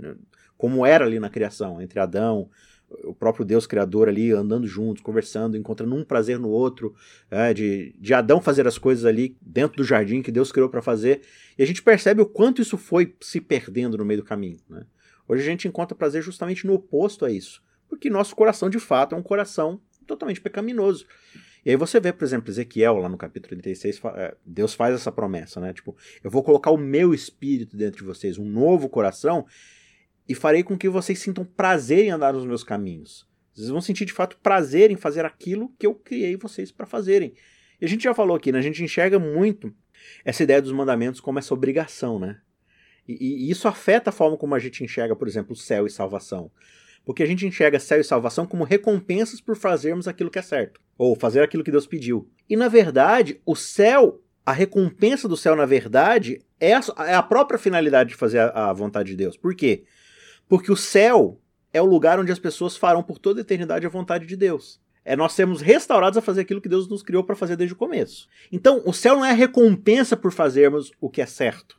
Como 0.58 0.86
era 0.86 1.06
ali 1.06 1.20
na 1.20 1.30
criação, 1.30 1.82
entre 1.82 2.00
Adão, 2.00 2.50
o 3.04 3.14
próprio 3.14 3.46
Deus 3.46 3.68
Criador 3.68 4.10
ali 4.10 4.32
andando 4.32 4.68
juntos, 4.68 5.02
conversando, 5.02 5.56
encontrando 5.56 5.96
um 5.96 6.04
prazer 6.04 6.40
no 6.40 6.50
outro, 6.50 6.94
é, 7.30 7.54
de, 7.54 7.96
de 8.00 8.14
Adão 8.14 8.42
fazer 8.42 8.68
as 8.68 8.78
coisas 8.78 9.06
ali 9.06 9.38
dentro 9.42 9.78
do 9.78 9.84
jardim 9.84 10.22
que 10.22 10.32
Deus 10.32 10.52
criou 10.52 10.70
para 10.70 10.82
fazer. 10.82 11.22
E 11.58 11.64
a 11.64 11.66
gente 11.66 11.82
percebe 11.82 12.22
o 12.22 12.26
quanto 12.26 12.62
isso 12.62 12.78
foi 12.78 13.16
se 13.22 13.40
perdendo 13.40 13.98
no 13.98 14.06
meio 14.06 14.22
do 14.22 14.26
caminho. 14.26 14.58
Né? 14.70 14.84
Hoje 15.30 15.44
a 15.44 15.46
gente 15.46 15.68
encontra 15.68 15.96
prazer 15.96 16.24
justamente 16.24 16.66
no 16.66 16.74
oposto 16.74 17.24
a 17.24 17.32
isso, 17.32 17.62
porque 17.88 18.10
nosso 18.10 18.36
coração 18.36 18.68
de 18.68 18.80
fato 18.80 19.14
é 19.14 19.18
um 19.18 19.22
coração 19.22 19.80
totalmente 20.08 20.42
pecaminoso. 20.42 21.06
E 21.64 21.70
aí 21.70 21.76
você 21.76 22.00
vê, 22.00 22.12
por 22.12 22.24
exemplo, 22.24 22.50
Ezequiel, 22.50 22.98
lá 22.98 23.08
no 23.08 23.16
capítulo 23.16 23.50
36, 23.50 24.02
é, 24.16 24.36
Deus 24.44 24.74
faz 24.74 24.96
essa 24.96 25.12
promessa, 25.12 25.60
né? 25.60 25.72
Tipo, 25.72 25.96
eu 26.24 26.32
vou 26.32 26.42
colocar 26.42 26.72
o 26.72 26.78
meu 26.78 27.14
espírito 27.14 27.78
dentro 27.78 28.00
de 28.00 28.06
vocês, 28.06 28.40
um 28.40 28.46
novo 28.46 28.90
coração, 28.90 29.46
e 30.28 30.34
farei 30.34 30.64
com 30.64 30.76
que 30.76 30.90
vocês 30.90 31.20
sintam 31.20 31.46
prazer 31.46 32.06
em 32.06 32.10
andar 32.10 32.34
nos 32.34 32.46
meus 32.46 32.64
caminhos. 32.64 33.28
Vocês 33.54 33.70
vão 33.70 33.82
sentir 33.82 34.06
de 34.06 34.14
fato 34.14 34.36
prazer 34.42 34.90
em 34.90 34.96
fazer 34.96 35.26
aquilo 35.26 35.72
que 35.78 35.86
eu 35.86 35.94
criei 35.94 36.38
vocês 36.38 36.72
para 36.72 36.88
fazerem. 36.88 37.36
E 37.80 37.86
a 37.86 37.88
gente 37.88 38.04
já 38.04 38.16
falou 38.16 38.36
aqui, 38.36 38.52
né? 38.52 38.58
A 38.58 38.64
gente 38.64 38.84
enxerga 38.84 39.20
muito 39.20 39.72
essa 40.26 40.42
ideia 40.42 40.60
dos 40.60 40.72
mandamentos 40.72 41.22
como 41.22 41.38
essa 41.38 41.54
obrigação, 41.54 42.18
né? 42.18 42.42
E, 43.10 43.48
e, 43.48 43.50
isso 43.50 43.68
afeta 43.68 44.12
a 44.12 44.14
forma 44.14 44.38
como 44.38 44.54
a 44.54 44.60
gente 44.60 44.84
enxerga, 44.84 45.16
por 45.16 45.28
exemplo, 45.28 45.56
céu 45.56 45.88
e 45.88 45.90
salvação. 45.90 46.52
Porque 47.04 47.24
a 47.24 47.26
gente 47.26 47.44
enxerga 47.44 47.80
céu 47.80 48.00
e 48.00 48.04
salvação 48.04 48.46
como 48.46 48.64
recompensas 48.64 49.42
por 49.42 49.56
fazermos 49.56 50.08
aquilo 50.08 50.30
que 50.30 50.38
é 50.38 50.44
certo, 50.44 50.80
ou 50.96 51.16
fazer 51.16 51.42
aquilo 51.42 51.64
que 51.64 51.72
Deus 51.72 51.88
pediu. 51.88 52.30
E 52.48 52.56
na 52.56 52.68
verdade, 52.68 53.42
o 53.44 53.56
céu, 53.56 54.22
a 54.46 54.52
recompensa 54.52 55.28
do 55.28 55.36
céu, 55.36 55.56
na 55.56 55.66
verdade, 55.66 56.40
é 56.60 56.76
a, 56.76 56.82
é 57.08 57.16
a 57.16 57.24
própria 57.24 57.58
finalidade 57.58 58.10
de 58.10 58.16
fazer 58.16 58.40
a, 58.40 58.70
a 58.70 58.74
vontade 58.74 59.10
de 59.10 59.16
Deus. 59.16 59.36
Por 59.36 59.56
quê? 59.56 59.86
Porque 60.48 60.72
o 60.72 60.78
céu 60.78 61.42
é 61.74 61.82
o 61.82 61.86
lugar 61.86 62.20
onde 62.20 62.32
as 62.32 62.40
pessoas 62.40 62.78
farão 62.78 63.02
por 63.02 63.18
toda 63.18 63.40
a 63.40 63.42
eternidade 63.42 63.88
a 63.88 63.90
vontade 63.90 64.28
de 64.28 64.38
Deus. 64.38 64.80
É 65.04 65.16
nós 65.16 65.34
sermos 65.34 65.62
restaurados 65.62 66.18
a 66.18 66.22
fazer 66.22 66.42
aquilo 66.42 66.62
que 66.62 66.70
Deus 66.70 66.88
nos 66.88 67.02
criou 67.02 67.24
para 67.24 67.36
fazer 67.36 67.56
desde 67.56 67.74
o 67.74 67.78
começo. 67.78 68.28
Então, 68.52 68.84
o 68.86 68.94
céu 68.94 69.16
não 69.16 69.26
é 69.26 69.34
recompensa 69.34 70.16
por 70.16 70.32
fazermos 70.32 70.92
o 71.02 71.10
que 71.10 71.22
é 71.22 71.26
certo. 71.26 71.79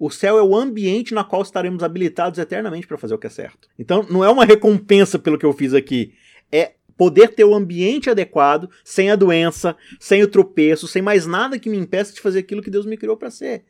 O 0.00 0.08
céu 0.08 0.38
é 0.38 0.42
o 0.42 0.56
ambiente 0.56 1.12
na 1.12 1.22
qual 1.22 1.42
estaremos 1.42 1.82
habilitados 1.82 2.38
eternamente 2.38 2.86
para 2.86 2.96
fazer 2.96 3.12
o 3.12 3.18
que 3.18 3.26
é 3.26 3.30
certo. 3.30 3.68
Então, 3.78 4.02
não 4.08 4.24
é 4.24 4.30
uma 4.30 4.46
recompensa 4.46 5.18
pelo 5.18 5.36
que 5.36 5.44
eu 5.44 5.52
fiz 5.52 5.74
aqui. 5.74 6.14
É 6.50 6.72
poder 6.96 7.34
ter 7.34 7.44
o 7.44 7.54
ambiente 7.54 8.08
adequado, 8.08 8.70
sem 8.82 9.10
a 9.10 9.14
doença, 9.16 9.76
sem 9.98 10.22
o 10.22 10.26
tropeço, 10.26 10.88
sem 10.88 11.02
mais 11.02 11.26
nada 11.26 11.58
que 11.58 11.68
me 11.68 11.76
impeça 11.76 12.14
de 12.14 12.20
fazer 12.22 12.38
aquilo 12.38 12.62
que 12.62 12.70
Deus 12.70 12.86
me 12.86 12.96
criou 12.96 13.14
para 13.14 13.30
ser. 13.30 13.66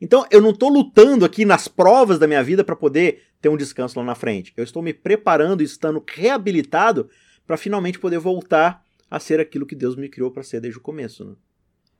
Então, 0.00 0.26
eu 0.30 0.40
não 0.40 0.50
estou 0.50 0.70
lutando 0.70 1.22
aqui 1.22 1.44
nas 1.44 1.68
provas 1.68 2.18
da 2.18 2.26
minha 2.26 2.42
vida 2.42 2.64
para 2.64 2.74
poder 2.74 3.20
ter 3.42 3.50
um 3.50 3.56
descanso 3.56 3.98
lá 3.98 4.04
na 4.06 4.14
frente. 4.14 4.54
Eu 4.56 4.64
estou 4.64 4.82
me 4.82 4.94
preparando 4.94 5.60
e 5.60 5.66
estando 5.66 6.02
reabilitado 6.08 7.10
para 7.46 7.58
finalmente 7.58 7.98
poder 7.98 8.18
voltar 8.18 8.82
a 9.10 9.20
ser 9.20 9.38
aquilo 9.38 9.66
que 9.66 9.74
Deus 9.74 9.96
me 9.96 10.08
criou 10.08 10.30
para 10.30 10.42
ser 10.42 10.62
desde 10.62 10.78
o 10.78 10.82
começo. 10.82 11.26
Né? 11.26 11.34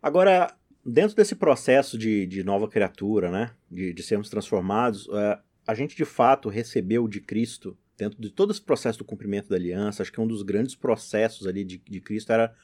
Agora, 0.03 0.55
dentro 0.85 1.17
desse 1.17 1.35
processo 1.35 1.97
de, 1.97 2.27
de 2.27 2.45
nova 2.45 2.69
criatura, 2.69 3.31
né, 3.31 3.51
de, 3.71 3.93
de 3.93 4.03
sermos 4.03 4.29
transformados, 4.29 5.09
é, 5.13 5.39
a 5.67 5.75
gente 5.75 5.97
de 5.97 6.05
fato 6.05 6.49
recebeu 6.49 7.09
de 7.09 7.21
Cristo, 7.21 7.77
dentro 7.97 8.21
de 8.21 8.31
todo 8.31 8.51
esse 8.51 8.61
processo 8.61 8.99
do 8.99 9.05
cumprimento 9.05 9.49
da 9.49 9.57
aliança, 9.57 10.03
acho 10.03 10.13
que 10.13 10.21
um 10.21 10.27
dos 10.27 10.43
grandes 10.43 10.75
processos 10.75 11.47
ali 11.47 11.65
de, 11.65 11.79
de 11.79 12.01
Cristo 12.01 12.33
era 12.33 12.55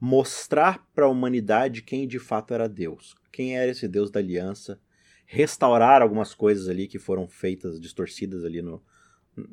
mostrar 0.00 0.86
para 0.94 1.06
a 1.06 1.08
humanidade 1.08 1.82
quem 1.82 2.06
de 2.06 2.18
fato 2.18 2.52
era 2.52 2.68
Deus, 2.68 3.14
quem 3.32 3.56
era 3.56 3.70
esse 3.70 3.88
Deus 3.88 4.10
da 4.10 4.20
aliança, 4.20 4.78
restaurar 5.24 6.02
algumas 6.02 6.34
coisas 6.34 6.68
ali 6.68 6.86
que 6.86 6.98
foram 6.98 7.26
feitas, 7.26 7.80
distorcidas 7.80 8.44
ali 8.44 8.60
no, 8.60 8.82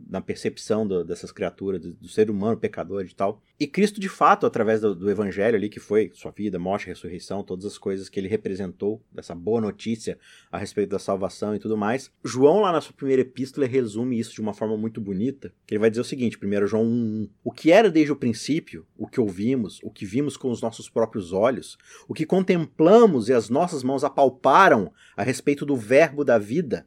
na 0.09 0.21
percepção 0.21 0.85
do, 0.85 1.03
dessas 1.03 1.31
criaturas, 1.31 1.81
do, 1.81 1.93
do, 1.93 2.07
ser 2.07 2.29
humano 2.29 2.57
pecador 2.57 3.03
e 3.03 3.13
tal. 3.13 3.41
E 3.59 3.67
Cristo, 3.67 3.99
de 3.99 4.09
fato, 4.09 4.45
através 4.45 4.81
do, 4.81 4.95
do, 4.95 5.09
evangelho 5.09 5.55
ali, 5.55 5.69
que 5.69 5.79
foi 5.79 6.11
sua 6.13 6.31
vida, 6.31 6.59
morte, 6.59 6.87
ressurreição, 6.87 7.43
todas 7.43 7.65
as 7.65 7.77
coisas 7.77 8.09
que 8.09 8.19
ele 8.19 8.27
representou, 8.27 9.01
dessa 9.11 9.33
boa 9.33 9.59
notícia 9.59 10.17
a 10.51 10.57
respeito 10.57 10.89
da 10.89 10.99
salvação 10.99 11.55
e 11.55 11.59
tudo 11.59 11.77
mais. 11.77 12.11
João, 12.23 12.61
lá 12.61 12.71
na 12.71 12.81
sua 12.81 12.93
primeira 12.93 13.21
epístola, 13.21 13.65
resume 13.65 14.19
isso 14.19 14.33
de 14.33 14.41
uma 14.41 14.53
forma 14.53 14.77
muito 14.77 15.01
bonita, 15.01 15.53
que 15.65 15.73
ele 15.73 15.79
vai 15.79 15.89
dizer 15.89 16.01
o 16.01 16.05
seguinte, 16.05 16.37
1 16.41 16.67
João 16.67 16.85
1.1, 16.85 17.29
o 17.43 17.51
que 17.51 17.71
era 17.71 17.89
desde 17.89 18.11
o 18.11 18.15
princípio, 18.15 18.85
o 18.97 19.07
que 19.07 19.19
ouvimos, 19.19 19.79
o 19.83 19.89
que 19.89 20.05
vimos 20.05 20.37
com 20.37 20.51
os 20.51 20.61
nossos 20.61 20.89
próprios 20.89 21.33
olhos, 21.33 21.77
o 22.07 22.13
que 22.13 22.25
contemplamos 22.25 23.29
e 23.29 23.33
as 23.33 23.49
nossas 23.49 23.83
mãos 23.83 24.03
apalparam 24.03 24.91
a 25.15 25.23
respeito 25.23 25.65
do 25.65 25.75
verbo 25.75 26.23
da 26.23 26.37
vida, 26.37 26.85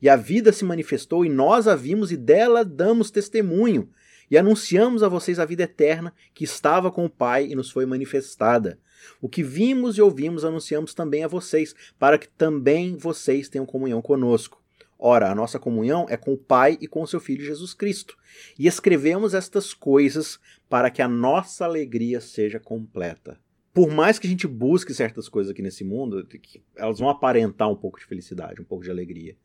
e 0.00 0.08
a 0.08 0.16
vida 0.16 0.52
se 0.52 0.64
manifestou, 0.64 1.24
e 1.24 1.28
nós 1.28 1.66
a 1.66 1.74
vimos, 1.74 2.12
e 2.12 2.16
dela 2.16 2.64
damos 2.64 3.10
testemunho, 3.10 3.88
e 4.30 4.36
anunciamos 4.36 5.02
a 5.02 5.08
vocês 5.08 5.38
a 5.38 5.44
vida 5.44 5.62
eterna 5.62 6.12
que 6.34 6.44
estava 6.44 6.90
com 6.90 7.04
o 7.04 7.10
Pai 7.10 7.46
e 7.46 7.54
nos 7.54 7.70
foi 7.70 7.86
manifestada. 7.86 8.78
O 9.20 9.28
que 9.28 9.42
vimos 9.42 9.96
e 9.96 10.02
ouvimos 10.02 10.44
anunciamos 10.44 10.94
também 10.94 11.22
a 11.22 11.28
vocês, 11.28 11.74
para 11.98 12.18
que 12.18 12.28
também 12.28 12.96
vocês 12.96 13.48
tenham 13.48 13.66
comunhão 13.66 14.02
conosco. 14.02 14.62
Ora, 14.98 15.30
a 15.30 15.34
nossa 15.34 15.58
comunhão 15.58 16.06
é 16.08 16.16
com 16.16 16.32
o 16.32 16.38
Pai 16.38 16.78
e 16.80 16.88
com 16.88 17.02
o 17.02 17.06
seu 17.06 17.20
Filho 17.20 17.44
Jesus 17.44 17.74
Cristo. 17.74 18.16
E 18.58 18.66
escrevemos 18.66 19.34
estas 19.34 19.74
coisas 19.74 20.40
para 20.68 20.90
que 20.90 21.02
a 21.02 21.08
nossa 21.08 21.64
alegria 21.64 22.20
seja 22.20 22.58
completa. 22.58 23.38
Por 23.74 23.90
mais 23.90 24.18
que 24.18 24.26
a 24.26 24.30
gente 24.30 24.46
busque 24.46 24.94
certas 24.94 25.28
coisas 25.28 25.52
aqui 25.52 25.60
nesse 25.60 25.84
mundo, 25.84 26.26
elas 26.74 26.98
vão 26.98 27.10
aparentar 27.10 27.70
um 27.70 27.76
pouco 27.76 27.98
de 27.98 28.06
felicidade, 28.06 28.60
um 28.60 28.64
pouco 28.64 28.82
de 28.82 28.90
alegria. 28.90 29.36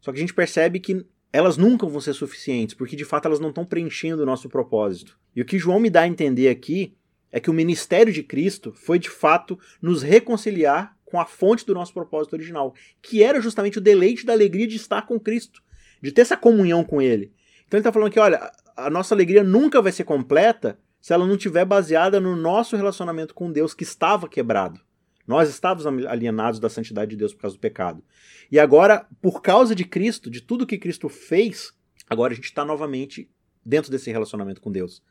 Só 0.00 0.12
que 0.12 0.18
a 0.18 0.20
gente 0.20 0.34
percebe 0.34 0.80
que 0.80 1.04
elas 1.32 1.56
nunca 1.56 1.86
vão 1.86 2.00
ser 2.00 2.14
suficientes, 2.14 2.74
porque 2.74 2.96
de 2.96 3.04
fato 3.04 3.26
elas 3.26 3.40
não 3.40 3.50
estão 3.50 3.64
preenchendo 3.64 4.22
o 4.22 4.26
nosso 4.26 4.48
propósito. 4.48 5.18
E 5.34 5.42
o 5.42 5.44
que 5.44 5.58
João 5.58 5.80
me 5.80 5.90
dá 5.90 6.02
a 6.02 6.08
entender 6.08 6.48
aqui 6.48 6.94
é 7.30 7.38
que 7.38 7.50
o 7.50 7.54
ministério 7.54 8.12
de 8.12 8.22
Cristo 8.22 8.72
foi 8.74 8.98
de 8.98 9.10
fato 9.10 9.58
nos 9.80 10.02
reconciliar 10.02 10.96
com 11.04 11.20
a 11.20 11.26
fonte 11.26 11.64
do 11.66 11.74
nosso 11.74 11.92
propósito 11.92 12.34
original, 12.34 12.74
que 13.02 13.22
era 13.22 13.40
justamente 13.40 13.78
o 13.78 13.80
deleite 13.80 14.24
da 14.24 14.32
alegria 14.32 14.66
de 14.66 14.76
estar 14.76 15.02
com 15.02 15.18
Cristo, 15.18 15.62
de 16.02 16.12
ter 16.12 16.22
essa 16.22 16.36
comunhão 16.36 16.84
com 16.84 17.00
Ele. 17.00 17.32
Então 17.66 17.76
ele 17.76 17.80
está 17.80 17.92
falando 17.92 18.10
que, 18.10 18.20
olha, 18.20 18.50
a 18.76 18.88
nossa 18.88 19.14
alegria 19.14 19.42
nunca 19.42 19.82
vai 19.82 19.92
ser 19.92 20.04
completa 20.04 20.78
se 21.00 21.12
ela 21.12 21.26
não 21.26 21.34
estiver 21.34 21.64
baseada 21.64 22.20
no 22.20 22.36
nosso 22.36 22.76
relacionamento 22.76 23.34
com 23.34 23.50
Deus 23.50 23.74
que 23.74 23.84
estava 23.84 24.28
quebrado. 24.28 24.80
Nós 25.28 25.50
estávamos 25.50 26.06
alienados 26.06 26.58
da 26.58 26.70
santidade 26.70 27.10
de 27.10 27.16
Deus 27.18 27.34
por 27.34 27.42
causa 27.42 27.54
do 27.54 27.60
pecado. 27.60 28.02
E 28.50 28.58
agora, 28.58 29.06
por 29.20 29.42
causa 29.42 29.74
de 29.74 29.84
Cristo, 29.84 30.30
de 30.30 30.40
tudo 30.40 30.66
que 30.66 30.78
Cristo 30.78 31.06
fez, 31.10 31.70
agora 32.08 32.32
a 32.32 32.34
gente 32.34 32.46
está 32.46 32.64
novamente 32.64 33.30
dentro 33.62 33.90
desse 33.90 34.10
relacionamento 34.10 34.62
com 34.62 34.72
Deus. 34.72 35.02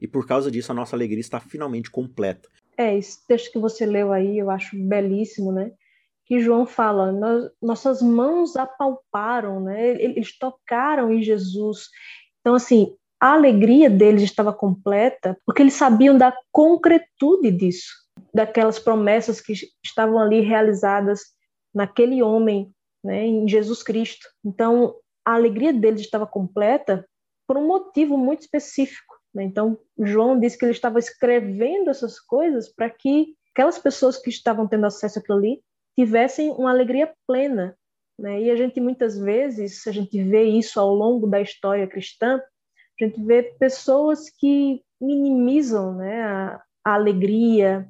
E 0.00 0.08
por 0.08 0.26
causa 0.26 0.50
disso, 0.50 0.72
a 0.72 0.74
nossa 0.74 0.96
alegria 0.96 1.20
está 1.20 1.38
finalmente 1.40 1.90
completa. 1.90 2.48
É, 2.78 2.96
esse 2.96 3.26
texto 3.26 3.52
que 3.52 3.58
você 3.58 3.84
leu 3.84 4.14
aí, 4.14 4.38
eu 4.38 4.48
acho 4.48 4.74
belíssimo, 4.74 5.52
né? 5.52 5.70
Que 6.24 6.40
João 6.40 6.64
fala, 6.64 7.12
nossas 7.60 8.00
mãos 8.00 8.56
apalparam, 8.56 9.60
né? 9.60 9.90
Eles 10.02 10.38
tocaram 10.38 11.12
em 11.12 11.22
Jesus. 11.22 11.90
Então, 12.40 12.54
assim, 12.54 12.96
a 13.20 13.34
alegria 13.34 13.90
deles 13.90 14.22
estava 14.22 14.54
completa 14.54 15.36
porque 15.44 15.60
eles 15.60 15.74
sabiam 15.74 16.16
da 16.16 16.34
concretude 16.50 17.50
disso 17.50 18.05
daquelas 18.34 18.78
promessas 18.78 19.40
que 19.40 19.52
estavam 19.84 20.18
ali 20.18 20.40
realizadas 20.40 21.20
naquele 21.74 22.22
homem, 22.22 22.72
né, 23.04 23.24
em 23.26 23.48
Jesus 23.48 23.82
Cristo. 23.82 24.26
Então, 24.44 24.94
a 25.24 25.34
alegria 25.34 25.72
deles 25.72 26.00
estava 26.00 26.26
completa 26.26 27.06
por 27.46 27.56
um 27.56 27.66
motivo 27.66 28.16
muito 28.16 28.42
específico. 28.42 29.14
Né? 29.34 29.44
Então, 29.44 29.78
João 29.98 30.38
disse 30.38 30.58
que 30.58 30.64
ele 30.64 30.72
estava 30.72 30.98
escrevendo 30.98 31.90
essas 31.90 32.18
coisas 32.18 32.72
para 32.72 32.88
que 32.90 33.34
aquelas 33.52 33.78
pessoas 33.78 34.18
que 34.18 34.30
estavam 34.30 34.66
tendo 34.66 34.86
acesso 34.86 35.18
àquilo 35.18 35.38
ali 35.38 35.62
tivessem 35.98 36.50
uma 36.50 36.70
alegria 36.70 37.12
plena. 37.26 37.76
Né? 38.18 38.42
E 38.42 38.50
a 38.50 38.56
gente 38.56 38.80
muitas 38.80 39.18
vezes, 39.18 39.86
a 39.86 39.92
gente 39.92 40.22
vê 40.22 40.44
isso 40.44 40.80
ao 40.80 40.94
longo 40.94 41.26
da 41.26 41.40
história 41.40 41.86
cristã, 41.86 42.40
a 43.00 43.04
gente 43.04 43.22
vê 43.22 43.42
pessoas 43.58 44.30
que 44.30 44.82
minimizam 45.00 45.94
né, 45.96 46.22
a, 46.22 46.62
a 46.84 46.94
alegria, 46.94 47.86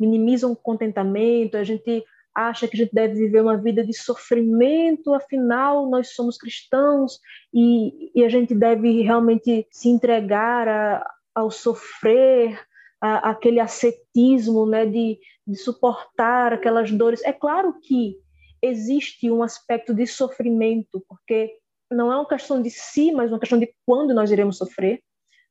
minimizam 0.00 0.52
o 0.52 0.56
contentamento, 0.56 1.56
a 1.56 1.64
gente 1.64 2.04
acha 2.34 2.66
que 2.66 2.76
a 2.76 2.84
gente 2.84 2.94
deve 2.94 3.14
viver 3.14 3.42
uma 3.42 3.56
vida 3.56 3.84
de 3.84 3.92
sofrimento, 3.92 5.12
afinal 5.12 5.88
nós 5.88 6.14
somos 6.14 6.38
cristãos 6.38 7.18
e, 7.52 8.10
e 8.14 8.24
a 8.24 8.28
gente 8.28 8.54
deve 8.54 9.02
realmente 9.02 9.66
se 9.70 9.88
entregar 9.88 10.68
a, 10.68 11.14
ao 11.34 11.50
sofrer, 11.50 12.58
a, 13.00 13.30
aquele 13.30 13.60
ascetismo 13.60 14.66
né, 14.66 14.86
de, 14.86 15.18
de 15.46 15.56
suportar 15.56 16.52
aquelas 16.52 16.90
dores. 16.90 17.22
É 17.24 17.32
claro 17.32 17.74
que 17.80 18.16
existe 18.62 19.30
um 19.30 19.42
aspecto 19.42 19.94
de 19.94 20.06
sofrimento, 20.06 21.04
porque 21.08 21.52
não 21.90 22.12
é 22.12 22.16
uma 22.16 22.28
questão 22.28 22.62
de 22.62 22.70
si, 22.70 23.10
mas 23.10 23.32
uma 23.32 23.40
questão 23.40 23.58
de 23.58 23.72
quando 23.86 24.14
nós 24.14 24.30
iremos 24.30 24.58
sofrer. 24.58 25.02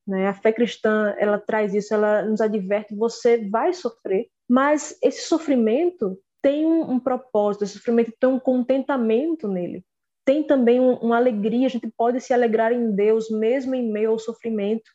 Né? 0.07 0.27
A 0.27 0.33
fé 0.33 0.53
cristã 0.53 1.13
ela 1.17 1.37
traz 1.37 1.73
isso, 1.73 1.93
ela 1.93 2.23
nos 2.23 2.39
adverte: 2.39 2.95
você 2.95 3.49
vai 3.49 3.73
sofrer, 3.73 4.27
mas 4.49 4.97
esse 5.03 5.21
sofrimento 5.27 6.19
tem 6.41 6.65
um, 6.65 6.93
um 6.93 6.99
propósito, 6.99 7.63
esse 7.63 7.73
sofrimento 7.73 8.11
tem 8.19 8.29
um 8.29 8.39
contentamento 8.39 9.47
nele. 9.47 9.85
Tem 10.25 10.43
também 10.43 10.79
um, 10.79 10.93
uma 10.95 11.17
alegria, 11.17 11.67
a 11.67 11.69
gente 11.69 11.87
pode 11.95 12.19
se 12.19 12.33
alegrar 12.33 12.71
em 12.71 12.91
Deus 12.91 13.29
mesmo 13.29 13.75
em 13.75 13.91
meio 13.91 14.11
ao 14.11 14.19
sofrimento, 14.19 14.89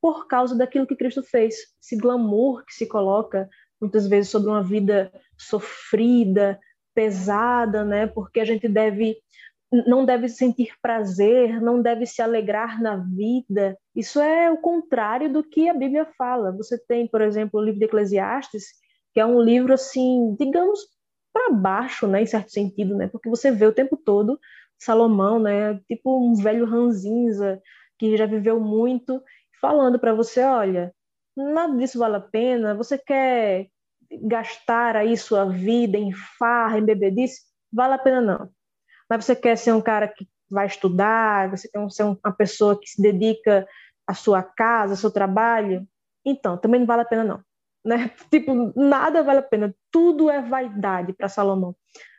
por 0.00 0.26
causa 0.28 0.56
daquilo 0.56 0.86
que 0.86 0.96
Cristo 0.96 1.22
fez. 1.22 1.54
Esse 1.82 1.96
glamour 1.96 2.64
que 2.64 2.74
se 2.74 2.86
coloca 2.86 3.48
muitas 3.80 4.06
vezes 4.06 4.30
sobre 4.30 4.48
uma 4.48 4.62
vida 4.62 5.12
sofrida, 5.36 6.58
pesada, 6.94 7.84
né? 7.84 8.06
Porque 8.06 8.38
a 8.38 8.44
gente 8.44 8.68
deve 8.68 9.16
não 9.86 10.04
deve 10.04 10.28
sentir 10.28 10.74
prazer, 10.82 11.58
não 11.58 11.80
deve 11.80 12.04
se 12.04 12.20
alegrar 12.20 12.82
na 12.82 12.96
vida. 12.96 13.74
Isso 13.96 14.20
é 14.20 14.50
o 14.50 14.58
contrário 14.58 15.32
do 15.32 15.42
que 15.42 15.66
a 15.66 15.72
Bíblia 15.72 16.06
fala. 16.18 16.52
Você 16.52 16.78
tem, 16.78 17.08
por 17.08 17.22
exemplo, 17.22 17.58
o 17.58 17.64
livro 17.64 17.78
de 17.78 17.86
Eclesiastes, 17.86 18.81
que 19.12 19.20
é 19.20 19.26
um 19.26 19.40
livro 19.40 19.72
assim, 19.74 20.34
digamos, 20.38 20.80
para 21.32 21.50
baixo, 21.52 22.06
né, 22.06 22.22
em 22.22 22.26
certo 22.26 22.50
sentido, 22.50 22.96
né? 22.96 23.08
Porque 23.08 23.28
você 23.28 23.50
vê 23.50 23.66
o 23.66 23.74
tempo 23.74 23.96
todo 23.96 24.38
Salomão, 24.78 25.38
né, 25.38 25.78
tipo 25.88 26.18
um 26.18 26.34
velho 26.34 26.66
ranzinza 26.66 27.60
que 27.98 28.16
já 28.16 28.26
viveu 28.26 28.60
muito, 28.60 29.22
falando 29.60 29.98
para 29.98 30.12
você, 30.14 30.42
olha, 30.42 30.92
nada 31.36 31.76
disso 31.76 31.98
vale 31.98 32.16
a 32.16 32.20
pena, 32.20 32.74
você 32.74 32.98
quer 32.98 33.68
gastar 34.22 34.96
aí 34.96 35.16
sua 35.16 35.44
vida 35.46 35.96
em 35.96 36.12
farra, 36.38 36.78
em 36.78 36.84
bebedice, 36.84 37.42
vale 37.72 37.94
a 37.94 37.98
pena 37.98 38.20
não. 38.20 38.50
Mas 39.08 39.24
você 39.24 39.36
quer 39.36 39.56
ser 39.56 39.72
um 39.72 39.80
cara 39.80 40.08
que 40.08 40.28
vai 40.50 40.66
estudar, 40.66 41.50
você 41.50 41.68
quer 41.68 41.90
ser 41.90 42.02
uma 42.04 42.32
pessoa 42.36 42.78
que 42.78 42.88
se 42.88 43.00
dedica 43.00 43.66
à 44.06 44.14
sua 44.14 44.42
casa, 44.42 44.94
ao 44.94 44.96
seu 44.98 45.10
trabalho, 45.10 45.86
então, 46.24 46.58
também 46.58 46.80
não 46.80 46.86
vale 46.86 47.02
a 47.02 47.06
pena 47.06 47.24
não 47.24 47.42
né? 47.84 48.10
Tipo, 48.30 48.72
nada 48.76 49.22
vale 49.22 49.40
a 49.40 49.42
pena, 49.42 49.74
tudo 49.90 50.30
é 50.30 50.40
vaidade 50.40 51.12
para 51.12 51.28
Salomão. 51.28 51.74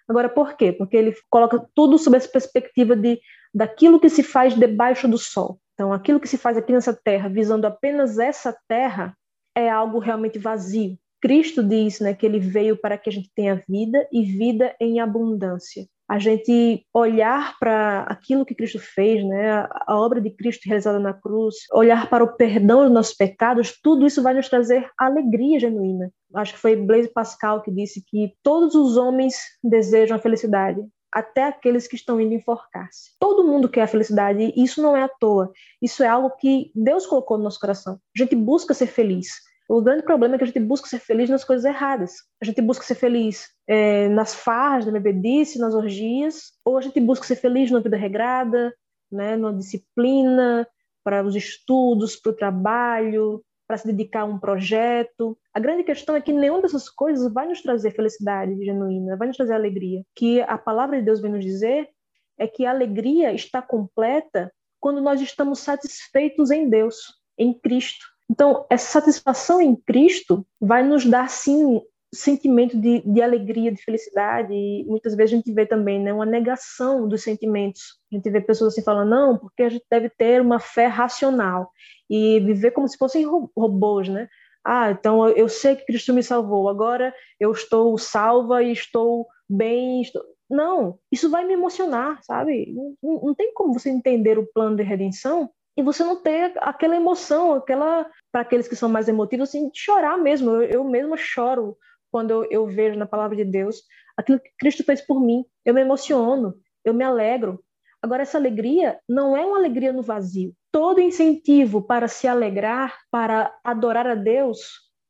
Agora, 0.07 0.27
por 0.27 0.55
quê? 0.55 0.71
Porque 0.71 0.97
ele 0.97 1.15
coloca 1.29 1.65
tudo 1.73 1.97
sob 1.97 2.17
essa 2.17 2.27
perspectiva 2.27 2.95
de 2.95 3.19
daquilo 3.53 3.99
que 3.99 4.09
se 4.09 4.23
faz 4.23 4.55
debaixo 4.55 5.07
do 5.07 5.17
sol. 5.17 5.59
Então, 5.73 5.93
aquilo 5.93 6.19
que 6.19 6.27
se 6.27 6.37
faz 6.37 6.57
aqui 6.57 6.71
nessa 6.73 6.93
terra, 6.93 7.29
visando 7.29 7.65
apenas 7.65 8.19
essa 8.19 8.55
terra, 8.67 9.15
é 9.55 9.69
algo 9.69 9.99
realmente 9.99 10.37
vazio. 10.37 10.97
Cristo 11.21 11.63
diz 11.63 11.99
né, 11.99 12.13
que 12.13 12.25
ele 12.25 12.39
veio 12.39 12.75
para 12.75 12.97
que 12.97 13.09
a 13.09 13.13
gente 13.13 13.31
tenha 13.33 13.63
vida 13.67 14.07
e 14.11 14.23
vida 14.23 14.75
em 14.79 14.99
abundância 14.99 15.87
a 16.13 16.19
gente 16.19 16.85
olhar 16.93 17.57
para 17.57 18.01
aquilo 18.01 18.45
que 18.45 18.53
Cristo 18.53 18.77
fez, 18.77 19.25
né, 19.25 19.67
a 19.87 19.97
obra 19.97 20.21
de 20.21 20.29
Cristo 20.29 20.61
realizada 20.67 20.99
na 20.99 21.11
cruz, 21.11 21.55
olhar 21.73 22.07
para 22.07 22.23
o 22.23 22.35
perdão 22.35 22.83
dos 22.83 22.91
nossos 22.91 23.15
pecados, 23.15 23.79
tudo 23.81 24.05
isso 24.05 24.21
vai 24.21 24.35
nos 24.35 24.47
trazer 24.47 24.87
alegria 24.95 25.59
genuína. 25.59 26.11
Acho 26.35 26.53
que 26.53 26.59
foi 26.59 26.75
Blaise 26.75 27.11
Pascal 27.11 27.63
que 27.63 27.71
disse 27.71 28.03
que 28.05 28.31
todos 28.43 28.75
os 28.75 28.95
homens 28.95 29.33
desejam 29.63 30.15
a 30.15 30.19
felicidade, 30.19 30.85
até 31.11 31.45
aqueles 31.45 31.87
que 31.87 31.95
estão 31.95 32.21
indo 32.21 32.35
enforcar-se. 32.35 33.17
Todo 33.19 33.43
mundo 33.43 33.67
quer 33.67 33.81
a 33.81 33.87
felicidade, 33.87 34.53
e 34.55 34.63
isso 34.63 34.83
não 34.83 34.95
é 34.95 35.01
à 35.01 35.09
toa. 35.09 35.51
Isso 35.81 36.03
é 36.03 36.07
algo 36.07 36.29
que 36.37 36.71
Deus 36.75 37.07
colocou 37.07 37.39
no 37.39 37.45
nosso 37.45 37.59
coração. 37.59 37.95
A 38.15 38.19
gente 38.19 38.35
busca 38.35 38.75
ser 38.75 38.87
feliz. 38.87 39.29
O 39.69 39.81
grande 39.81 40.03
problema 40.03 40.35
é 40.35 40.37
que 40.37 40.43
a 40.43 40.47
gente 40.47 40.59
busca 40.59 40.87
ser 40.87 40.99
feliz 40.99 41.29
nas 41.29 41.43
coisas 41.43 41.65
erradas. 41.65 42.15
A 42.41 42.45
gente 42.45 42.61
busca 42.61 42.83
ser 42.83 42.95
feliz 42.95 43.47
é, 43.67 44.09
nas 44.09 44.33
farras, 44.33 44.85
na 44.85 44.91
bebedice, 44.99 45.59
nas 45.59 45.73
orgias, 45.73 46.51
ou 46.65 46.77
a 46.77 46.81
gente 46.81 46.99
busca 46.99 47.25
ser 47.25 47.37
feliz 47.37 47.71
numa 47.71 47.81
vida 47.81 47.97
regrada, 47.97 48.73
né, 49.11 49.35
numa 49.35 49.53
disciplina, 49.53 50.67
para 51.03 51.23
os 51.23 51.35
estudos, 51.35 52.15
para 52.15 52.31
o 52.31 52.35
trabalho, 52.35 53.43
para 53.67 53.77
se 53.77 53.87
dedicar 53.87 54.21
a 54.21 54.25
um 54.25 54.39
projeto. 54.39 55.37
A 55.53 55.59
grande 55.59 55.83
questão 55.83 56.15
é 56.15 56.21
que 56.21 56.33
nenhuma 56.33 56.61
dessas 56.61 56.89
coisas 56.89 57.31
vai 57.31 57.47
nos 57.47 57.61
trazer 57.61 57.91
felicidade 57.91 58.55
genuína, 58.63 59.17
vai 59.17 59.27
nos 59.27 59.37
trazer 59.37 59.53
alegria. 59.53 60.03
Que 60.15 60.41
a 60.41 60.57
palavra 60.57 60.97
de 60.97 61.05
Deus 61.05 61.21
vem 61.21 61.31
nos 61.31 61.43
dizer 61.43 61.89
é 62.37 62.47
que 62.47 62.65
a 62.65 62.71
alegria 62.71 63.33
está 63.33 63.61
completa 63.61 64.51
quando 64.79 65.01
nós 65.01 65.21
estamos 65.21 65.59
satisfeitos 65.59 66.51
em 66.51 66.69
Deus, 66.69 66.97
em 67.37 67.53
Cristo. 67.53 68.05
Então, 68.29 68.65
essa 68.69 68.99
satisfação 68.99 69.61
em 69.61 69.75
Cristo 69.75 70.45
vai 70.59 70.83
nos 70.83 71.05
dar, 71.05 71.29
sim, 71.29 71.81
sentimento 72.13 72.79
de, 72.79 73.01
de 73.01 73.21
alegria, 73.21 73.71
de 73.71 73.81
felicidade, 73.81 74.53
e 74.53 74.85
muitas 74.85 75.15
vezes 75.15 75.33
a 75.33 75.37
gente 75.37 75.51
vê 75.51 75.65
também 75.65 75.99
né, 75.99 76.13
uma 76.13 76.25
negação 76.25 77.07
dos 77.07 77.23
sentimentos. 77.23 77.99
A 78.11 78.15
gente 78.15 78.29
vê 78.29 78.39
pessoas 78.39 78.73
assim 78.73 78.83
falando, 78.83 79.09
não, 79.09 79.37
porque 79.37 79.63
a 79.63 79.69
gente 79.69 79.85
deve 79.89 80.09
ter 80.09 80.41
uma 80.41 80.59
fé 80.59 80.85
racional 80.85 81.71
e 82.09 82.39
viver 82.39 82.71
como 82.71 82.87
se 82.87 82.97
fossem 82.97 83.25
robôs, 83.57 84.07
né? 84.07 84.29
Ah, 84.63 84.91
então 84.91 85.27
eu 85.29 85.49
sei 85.49 85.75
que 85.75 85.85
Cristo 85.85 86.13
me 86.13 86.23
salvou, 86.23 86.69
agora 86.69 87.13
eu 87.39 87.51
estou 87.51 87.97
salva 87.97 88.63
e 88.63 88.71
estou 88.71 89.27
bem. 89.49 90.01
Estou... 90.01 90.23
Não, 90.49 90.97
isso 91.11 91.29
vai 91.29 91.45
me 91.45 91.53
emocionar, 91.53 92.19
sabe? 92.23 92.73
Não, 93.01 93.21
não 93.21 93.35
tem 93.35 93.53
como 93.53 93.73
você 93.73 93.89
entender 93.89 94.37
o 94.37 94.47
plano 94.53 94.77
de 94.77 94.83
redenção 94.83 95.49
e 95.75 95.81
você 95.81 96.03
não 96.03 96.15
ter 96.15 96.53
aquela 96.57 96.95
emoção, 96.95 97.53
aquela 97.53 98.09
para 98.31 98.41
aqueles 98.41 98.67
que 98.67 98.75
são 98.75 98.89
mais 98.89 99.07
emotivos, 99.07 99.49
assim, 99.49 99.69
de 99.69 99.79
chorar 99.79 100.17
mesmo. 100.17 100.51
Eu, 100.51 100.63
eu 100.63 100.83
mesma 100.83 101.17
choro 101.17 101.77
quando 102.11 102.31
eu, 102.31 102.47
eu, 102.51 102.67
vejo 102.67 102.97
na 102.97 103.07
palavra 103.07 103.35
de 103.35 103.43
Deus 103.43 103.83
aquilo 104.15 104.39
que 104.39 104.51
Cristo 104.59 104.83
fez 104.83 105.01
por 105.01 105.19
mim. 105.19 105.43
Eu 105.65 105.73
me 105.73 105.81
emociono, 105.81 106.53
eu 106.85 106.93
me 106.93 107.03
alegro. 107.03 107.63
Agora, 108.01 108.21
essa 108.21 108.37
alegria 108.37 108.99
não 109.07 109.35
é 109.35 109.45
uma 109.45 109.57
alegria 109.57 109.91
no 109.91 110.03
vazio. 110.03 110.53
Todo 110.71 111.01
incentivo 111.01 111.81
para 111.81 112.07
se 112.07 112.27
alegrar, 112.27 112.99
para 113.09 113.57
adorar 113.63 114.05
a 114.05 114.15
Deus, 114.15 114.59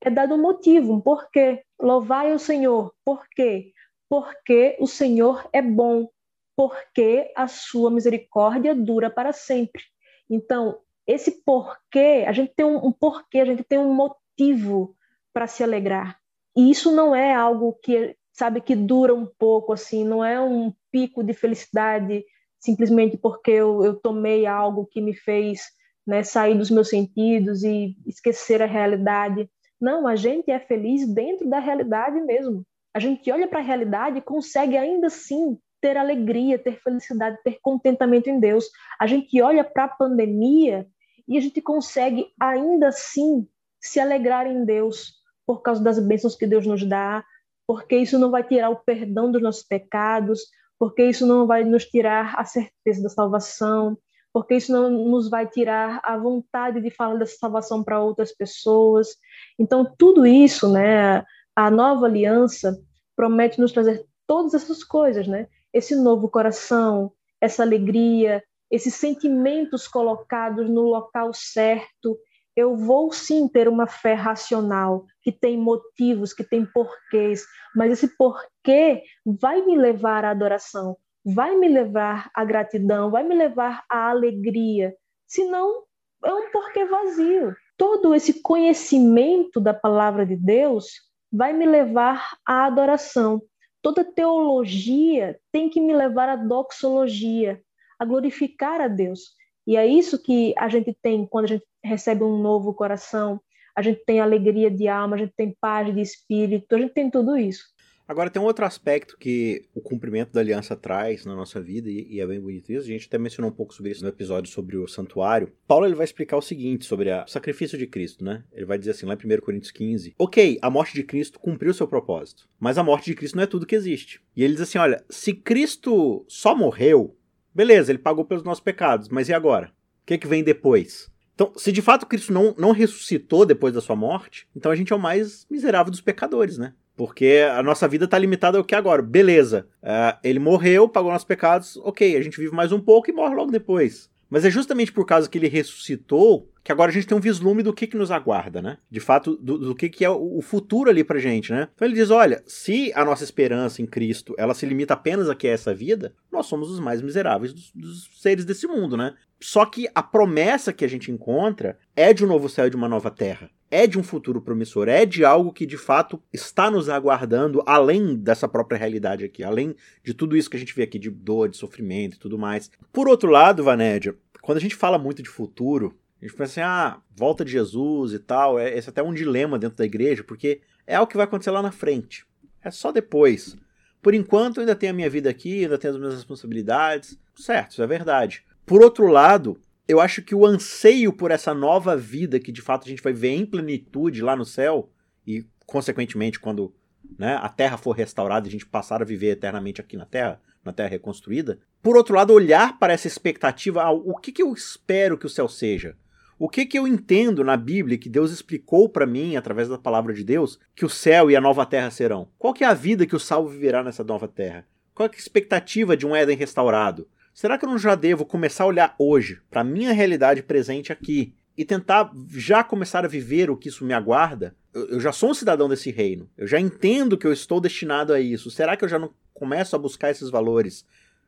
é 0.01 0.09
dado 0.09 0.35
um 0.35 0.41
motivo, 0.41 0.93
um 0.93 1.01
porquê. 1.01 1.63
Louvai 1.81 2.33
o 2.33 2.39
Senhor. 2.39 2.93
Por 3.03 3.25
quê? 3.35 3.73
Porque 4.09 4.77
o 4.79 4.87
Senhor 4.87 5.49
é 5.51 5.61
bom. 5.61 6.07
Porque 6.55 7.31
a 7.35 7.47
sua 7.47 7.89
misericórdia 7.89 8.75
dura 8.75 9.09
para 9.09 9.33
sempre. 9.33 9.81
Então, 10.29 10.79
esse 11.05 11.43
porquê, 11.43 12.25
a 12.27 12.31
gente 12.31 12.53
tem 12.55 12.65
um, 12.65 12.87
um 12.87 12.91
porquê, 12.91 13.39
a 13.39 13.45
gente 13.45 13.63
tem 13.63 13.77
um 13.77 13.93
motivo 13.93 14.95
para 15.33 15.47
se 15.47 15.63
alegrar. 15.63 16.17
E 16.55 16.69
isso 16.69 16.91
não 16.91 17.15
é 17.15 17.33
algo 17.33 17.73
que, 17.81 18.15
sabe, 18.31 18.61
que 18.61 18.75
dura 18.75 19.13
um 19.13 19.25
pouco, 19.25 19.73
assim, 19.73 20.03
não 20.03 20.23
é 20.23 20.39
um 20.39 20.73
pico 20.91 21.23
de 21.23 21.33
felicidade 21.33 22.23
simplesmente 22.63 23.17
porque 23.17 23.51
eu, 23.51 23.83
eu 23.83 23.93
tomei 23.93 24.45
algo 24.45 24.85
que 24.85 25.01
me 25.01 25.13
fez 25.13 25.63
né, 26.07 26.23
sair 26.23 26.57
dos 26.57 26.71
meus 26.71 26.87
sentidos 26.87 27.61
e 27.61 27.97
esquecer 28.05 28.61
a 28.61 28.65
realidade. 28.65 29.49
Não, 29.81 30.07
a 30.07 30.15
gente 30.15 30.49
é 30.49 30.59
feliz 30.59 31.05
dentro 31.05 31.49
da 31.49 31.59
realidade 31.59 32.21
mesmo. 32.21 32.65
A 32.93 32.99
gente 32.99 33.29
olha 33.29 33.49
para 33.49 33.59
a 33.59 33.63
realidade 33.63 34.19
e 34.19 34.21
consegue 34.21 34.77
ainda 34.77 35.07
assim 35.07 35.57
ter 35.83 35.97
alegria, 35.97 36.57
ter 36.57 36.81
felicidade, 36.81 37.37
ter 37.43 37.59
contentamento 37.61 38.29
em 38.29 38.39
Deus. 38.39 38.69
A 38.97 39.05
gente 39.05 39.41
olha 39.41 39.65
para 39.65 39.83
a 39.83 39.89
pandemia 39.89 40.87
e 41.27 41.37
a 41.37 41.41
gente 41.41 41.61
consegue 41.61 42.27
ainda 42.39 42.87
assim 42.87 43.45
se 43.81 43.99
alegrar 43.99 44.47
em 44.47 44.63
Deus 44.63 45.15
por 45.45 45.61
causa 45.61 45.83
das 45.83 45.99
bênçãos 45.99 46.37
que 46.37 46.47
Deus 46.47 46.65
nos 46.65 46.87
dá, 46.87 47.21
porque 47.67 47.97
isso 47.97 48.17
não 48.17 48.31
vai 48.31 48.45
tirar 48.45 48.69
o 48.69 48.77
perdão 48.77 49.29
dos 49.29 49.41
nossos 49.41 49.63
pecados, 49.63 50.39
porque 50.79 51.03
isso 51.03 51.27
não 51.27 51.45
vai 51.45 51.65
nos 51.65 51.83
tirar 51.83 52.33
a 52.37 52.45
certeza 52.45 53.03
da 53.03 53.09
salvação, 53.09 53.97
porque 54.31 54.55
isso 54.55 54.71
não 54.71 54.89
nos 54.89 55.29
vai 55.29 55.45
tirar 55.45 55.99
a 56.01 56.17
vontade 56.17 56.79
de 56.79 56.91
falar 56.91 57.15
dessa 57.15 57.35
salvação 57.35 57.83
para 57.83 57.99
outras 57.99 58.31
pessoas. 58.31 59.17
Então, 59.59 59.93
tudo 59.97 60.25
isso, 60.25 60.71
né, 60.71 61.25
a 61.53 61.69
nova 61.69 62.05
aliança 62.05 62.81
promete 63.17 63.59
nos 63.59 63.73
trazer 63.73 64.05
todas 64.25 64.53
essas 64.53 64.81
coisas, 64.81 65.27
né? 65.27 65.49
Esse 65.73 65.95
novo 65.95 66.29
coração, 66.29 67.11
essa 67.41 67.63
alegria, 67.63 68.43
esses 68.69 68.93
sentimentos 68.95 69.87
colocados 69.87 70.69
no 70.69 70.81
local 70.81 71.33
certo, 71.33 72.17
eu 72.55 72.77
vou 72.77 73.11
sim 73.11 73.47
ter 73.47 73.67
uma 73.67 73.87
fé 73.87 74.13
racional, 74.13 75.05
que 75.21 75.31
tem 75.31 75.57
motivos, 75.57 76.33
que 76.33 76.43
tem 76.43 76.65
porquês, 76.65 77.43
mas 77.75 77.91
esse 77.91 78.15
porquê 78.15 79.03
vai 79.25 79.65
me 79.65 79.75
levar 79.75 80.23
à 80.23 80.29
adoração, 80.29 80.95
vai 81.25 81.55
me 81.55 81.67
levar 81.67 82.29
à 82.33 82.45
gratidão, 82.45 83.09
vai 83.09 83.23
me 83.23 83.33
levar 83.33 83.83
à 83.89 84.09
alegria. 84.09 84.95
Senão, 85.27 85.83
é 86.23 86.33
um 86.33 86.51
porquê 86.51 86.85
vazio. 86.85 87.55
Todo 87.75 88.13
esse 88.13 88.41
conhecimento 88.41 89.59
da 89.59 89.73
palavra 89.73 90.25
de 90.25 90.35
Deus 90.35 90.87
vai 91.31 91.53
me 91.53 91.65
levar 91.65 92.37
à 92.45 92.65
adoração 92.65 93.41
toda 93.83 94.03
teologia 94.03 95.37
tem 95.51 95.69
que 95.69 95.81
me 95.81 95.93
levar 95.93 96.29
à 96.29 96.35
doxologia, 96.37 97.61
a 97.99 98.05
glorificar 98.05 98.79
a 98.81 98.87
Deus. 98.87 99.35
E 99.67 99.75
é 99.75 99.85
isso 99.85 100.21
que 100.21 100.55
a 100.57 100.69
gente 100.69 100.97
tem 101.01 101.27
quando 101.27 101.45
a 101.45 101.49
gente 101.49 101.65
recebe 101.83 102.23
um 102.23 102.41
novo 102.41 102.73
coração, 102.73 103.39
a 103.75 103.81
gente 103.81 104.03
tem 104.05 104.21
alegria 104.21 104.71
de 104.71 104.87
alma, 104.87 105.15
a 105.15 105.19
gente 105.19 105.33
tem 105.35 105.55
paz 105.59 105.93
de 105.93 106.01
espírito, 106.01 106.75
a 106.75 106.79
gente 106.79 106.93
tem 106.93 107.11
tudo 107.11 107.37
isso. 107.37 107.63
Agora 108.05 108.29
tem 108.29 108.41
um 108.41 108.45
outro 108.45 108.65
aspecto 108.65 109.17
que 109.17 109.65
o 109.73 109.79
cumprimento 109.79 110.33
da 110.33 110.41
aliança 110.41 110.75
traz 110.75 111.25
na 111.25 111.33
nossa 111.35 111.61
vida, 111.61 111.89
e, 111.89 112.19
é 112.19 112.27
bem 112.27 112.39
bonito 112.39 112.71
isso. 112.71 112.85
A 112.85 112.91
gente 112.91 113.07
até 113.07 113.17
mencionou 113.17 113.49
um 113.49 113.55
pouco 113.55 113.73
sobre 113.73 113.91
isso 113.91 114.03
no 114.03 114.09
episódio 114.09 114.51
sobre 114.51 114.75
o 114.75 114.87
santuário. 114.87 115.53
Paulo 115.65 115.85
ele 115.85 115.95
vai 115.95 116.03
explicar 116.03 116.35
o 116.35 116.41
seguinte 116.41 116.85
sobre 116.85 117.09
o 117.09 117.27
sacrifício 117.27 117.77
de 117.77 117.87
Cristo, 117.87 118.23
né? 118.23 118.43
Ele 118.51 118.65
vai 118.65 118.77
dizer 118.77 118.91
assim 118.91 119.05
lá 119.05 119.13
em 119.13 119.37
1 119.37 119.41
Coríntios 119.41 119.71
15: 119.71 120.13
Ok, 120.19 120.59
a 120.61 120.69
morte 120.69 120.93
de 120.93 121.03
Cristo 121.03 121.39
cumpriu 121.39 121.73
seu 121.73 121.87
propósito, 121.87 122.47
mas 122.59 122.77
a 122.77 122.83
morte 122.83 123.05
de 123.05 123.15
Cristo 123.15 123.35
não 123.35 123.43
é 123.43 123.47
tudo 123.47 123.65
que 123.65 123.75
existe. 123.75 124.21
E 124.35 124.43
ele 124.43 124.53
diz 124.53 124.63
assim: 124.63 124.77
olha, 124.77 125.03
se 125.09 125.33
Cristo 125.33 126.25
só 126.27 126.53
morreu, 126.53 127.15
beleza, 127.55 127.91
ele 127.91 127.99
pagou 127.99 128.25
pelos 128.25 128.43
nossos 128.43 128.63
pecados, 128.63 129.07
mas 129.07 129.29
e 129.29 129.33
agora? 129.33 129.67
O 130.01 130.05
que, 130.05 130.17
que 130.17 130.27
vem 130.27 130.43
depois? 130.43 131.09
Então, 131.33 131.51
se 131.55 131.71
de 131.71 131.81
fato 131.81 132.05
Cristo 132.05 132.31
não, 132.31 132.53
não 132.57 132.71
ressuscitou 132.71 133.45
depois 133.45 133.73
da 133.73 133.81
sua 133.81 133.95
morte, 133.95 134.47
então 134.55 134.71
a 134.71 134.75
gente 134.75 134.93
é 134.93 134.95
o 134.95 134.99
mais 134.99 135.47
miserável 135.49 135.89
dos 135.89 136.01
pecadores, 136.01 136.57
né? 136.57 136.73
Porque 136.95 137.43
a 137.51 137.63
nossa 137.63 137.87
vida 137.87 138.05
está 138.05 138.17
limitada 138.17 138.57
ao 138.57 138.63
que 138.63 138.75
agora. 138.75 139.01
Beleza, 139.01 139.67
uh, 139.81 140.17
ele 140.23 140.39
morreu, 140.39 140.87
pagou 140.87 141.11
nossos 141.11 141.27
pecados, 141.27 141.77
ok, 141.77 142.15
a 142.15 142.21
gente 142.21 142.39
vive 142.39 142.53
mais 142.53 142.71
um 142.71 142.79
pouco 142.79 143.09
e 143.09 143.13
morre 143.13 143.35
logo 143.35 143.51
depois. 143.51 144.11
Mas 144.29 144.45
é 144.45 144.49
justamente 144.49 144.91
por 144.91 145.05
causa 145.05 145.29
que 145.29 145.37
ele 145.37 145.47
ressuscitou 145.47 146.49
que 146.63 146.71
agora 146.71 146.89
a 146.89 146.93
gente 146.93 147.05
tem 147.05 147.15
um 147.15 147.21
vislumbre 147.21 147.61
do 147.61 147.73
que, 147.73 147.85
que 147.85 147.97
nos 147.97 148.09
aguarda, 148.09 148.61
né? 148.61 148.77
De 148.89 148.99
fato, 148.99 149.35
do, 149.35 149.59
do 149.59 149.75
que, 149.75 149.89
que 149.89 150.05
é 150.05 150.09
o, 150.09 150.41
futuro 150.41 150.89
ali 150.89 151.03
pra 151.03 151.19
gente, 151.19 151.51
né? 151.51 151.67
Então 151.75 151.87
ele 151.87 151.93
diz: 151.93 152.09
olha, 152.09 152.41
se 152.47 152.91
a 152.95 153.03
nossa 153.03 153.23
esperança 153.23 153.81
em 153.81 153.85
Cristo 153.85 154.33
ela 154.37 154.53
se 154.53 154.65
limita 154.65 154.93
apenas 154.93 155.29
a 155.29 155.35
essa 155.43 155.73
vida, 155.73 156.15
nós 156.31 156.45
somos 156.45 156.71
os 156.71 156.79
mais 156.79 157.01
miseráveis 157.01 157.53
dos, 157.53 157.71
dos 157.75 158.09
seres 158.21 158.45
desse 158.45 158.65
mundo, 158.65 158.95
né? 158.95 159.13
Só 159.39 159.65
que 159.65 159.87
a 159.93 160.01
promessa 160.01 160.71
que 160.71 160.85
a 160.85 160.89
gente 160.89 161.11
encontra 161.11 161.77
é 161.95 162.13
de 162.13 162.23
um 162.23 162.27
novo 162.27 162.47
céu 162.47 162.65
e 162.65 162.69
de 162.69 162.75
uma 162.75 162.87
nova 162.87 163.11
terra 163.11 163.51
é 163.73 163.87
de 163.87 163.97
um 163.97 164.03
futuro 164.03 164.39
promissor, 164.39 164.87
é 164.87 165.03
de 165.03 165.25
algo 165.25 165.51
que 165.51 165.65
de 165.65 165.77
fato 165.77 166.21
está 166.31 166.69
nos 166.69 166.89
aguardando 166.89 167.63
além 167.65 168.15
dessa 168.15 168.47
própria 168.47 168.77
realidade 168.77 169.25
aqui, 169.25 169.43
além 169.43 169.75
de 170.03 170.13
tudo 170.13 170.37
isso 170.37 170.47
que 170.47 170.55
a 170.55 170.59
gente 170.59 170.75
vê 170.75 170.83
aqui 170.83 170.99
de 170.99 171.09
dor, 171.09 171.49
de 171.49 171.57
sofrimento 171.57 172.15
e 172.15 172.19
tudo 172.19 172.37
mais. 172.37 172.69
Por 172.91 173.07
outro 173.07 173.31
lado, 173.31 173.63
Vanédia, 173.63 174.15
quando 174.43 174.59
a 174.59 174.61
gente 174.61 174.75
fala 174.75 174.99
muito 174.99 175.23
de 175.23 175.29
futuro, 175.29 175.97
a 176.21 176.25
gente 176.25 176.37
pensa 176.37 176.51
assim, 176.51 176.61
ah, 176.61 177.01
volta 177.15 177.43
de 177.43 177.51
Jesus 177.51 178.13
e 178.13 178.19
tal, 178.19 178.59
é, 178.59 178.77
esse 178.77 178.89
é 178.89 178.91
até 178.91 179.01
um 179.01 179.11
dilema 179.11 179.57
dentro 179.57 179.77
da 179.77 179.85
igreja, 179.85 180.23
porque 180.23 180.61
é 180.85 180.95
algo 180.95 181.09
que 181.09 181.17
vai 181.17 181.25
acontecer 181.25 181.49
lá 181.49 181.63
na 181.63 181.71
frente. 181.71 182.27
É 182.63 182.69
só 182.69 182.91
depois. 182.91 183.57
Por 184.03 184.13
enquanto, 184.13 184.57
eu 184.57 184.61
ainda 184.61 184.75
tenho 184.75 184.91
a 184.91 184.95
minha 184.95 185.09
vida 185.09 185.31
aqui, 185.31 185.63
ainda 185.63 185.79
tenho 185.79 185.95
as 185.95 185.99
minhas 185.99 186.13
responsabilidades. 186.13 187.17
Certo, 187.35 187.71
isso 187.71 187.81
é 187.81 187.87
verdade. 187.87 188.43
Por 188.67 188.83
outro 188.83 189.07
lado, 189.07 189.59
eu 189.87 189.99
acho 189.99 190.21
que 190.21 190.35
o 190.35 190.45
anseio 190.45 191.11
por 191.11 191.31
essa 191.31 191.53
nova 191.53 191.95
vida 191.95 192.39
que 192.39 192.51
de 192.51 192.61
fato 192.61 192.85
a 192.85 192.89
gente 192.89 193.03
vai 193.03 193.13
ver 193.13 193.31
em 193.31 193.45
plenitude 193.45 194.21
lá 194.21 194.35
no 194.35 194.45
céu, 194.45 194.89
e 195.25 195.45
consequentemente 195.65 196.39
quando 196.39 196.73
né, 197.17 197.37
a 197.41 197.49
Terra 197.49 197.77
for 197.77 197.91
restaurada 197.91 198.47
e 198.47 198.49
a 198.49 198.51
gente 198.51 198.65
passar 198.65 199.01
a 199.01 199.05
viver 199.05 199.31
eternamente 199.31 199.81
aqui 199.81 199.97
na 199.97 200.05
Terra, 200.05 200.41
na 200.63 200.71
Terra 200.71 200.89
reconstruída, 200.89 201.59
por 201.81 201.97
outro 201.97 202.15
lado, 202.15 202.31
olhar 202.31 202.79
para 202.79 202.93
essa 202.93 203.07
expectativa, 203.07 203.83
ah, 203.83 203.91
o 203.91 204.15
que, 204.15 204.31
que 204.31 204.41
eu 204.41 204.53
espero 204.53 205.17
que 205.17 205.25
o 205.25 205.29
céu 205.29 205.49
seja? 205.49 205.97
O 206.39 206.47
que, 206.49 206.65
que 206.65 206.79
eu 206.79 206.87
entendo 206.87 207.43
na 207.43 207.57
Bíblia 207.57 207.97
que 207.97 208.09
Deus 208.09 208.31
explicou 208.31 208.87
para 208.87 209.05
mim, 209.05 209.35
através 209.35 209.67
da 209.67 209.77
palavra 209.77 210.13
de 210.13 210.23
Deus, 210.23 210.59
que 210.75 210.85
o 210.85 210.89
céu 210.89 211.29
e 211.29 211.35
a 211.35 211.41
nova 211.41 211.65
terra 211.65 211.91
serão? 211.91 212.29
Qual 212.39 212.53
que 212.53 212.63
é 212.63 212.67
a 212.67 212.73
vida 212.73 213.05
que 213.05 213.15
o 213.15 213.19
salvo 213.19 213.49
viverá 213.49 213.83
nessa 213.83 214.03
nova 214.03 214.27
terra? 214.27 214.65
Qual 214.95 215.07
é 215.07 215.11
a 215.13 215.17
expectativa 215.17 215.95
de 215.95 216.05
um 216.05 216.15
Éden 216.15 216.37
restaurado? 216.37 217.07
Será 217.33 217.57
que 217.57 217.65
eu 217.65 217.69
não 217.69 217.79
já 217.79 217.95
devo 217.95 218.25
começar 218.25 218.63
a 218.63 218.67
olhar 218.67 218.95
hoje 218.99 219.41
para 219.49 219.61
a 219.61 219.63
minha 219.63 219.91
realidade 219.91 220.43
presente 220.43 220.93
aqui 220.93 221.33
e 221.57 221.65
tentar 221.65 222.11
já 222.29 222.63
começar 222.63 223.03
a 223.03 223.07
viver 223.07 223.49
o 223.49 223.57
que 223.57 223.69
isso 223.69 223.83
me 223.83 223.93
aguarda? 223.93 224.55
Eu, 224.71 224.89
eu 224.89 224.99
já 224.99 225.11
sou 225.11 225.31
um 225.31 225.33
cidadão 225.33 225.67
desse 225.67 225.89
reino. 225.89 226.29
Eu 226.37 226.45
já 226.45 226.59
entendo 226.59 227.17
que 227.17 227.25
eu 227.25 227.33
estou 227.33 227.59
destinado 227.59 228.13
a 228.13 228.19
isso. 228.19 228.51
Será 228.51 228.77
que 228.77 228.85
eu 228.85 228.89
já 228.89 228.99
não 228.99 229.11
começo 229.33 229.75
a 229.75 229.79
buscar 229.79 230.11
esses 230.11 230.29
valores, 230.29 230.85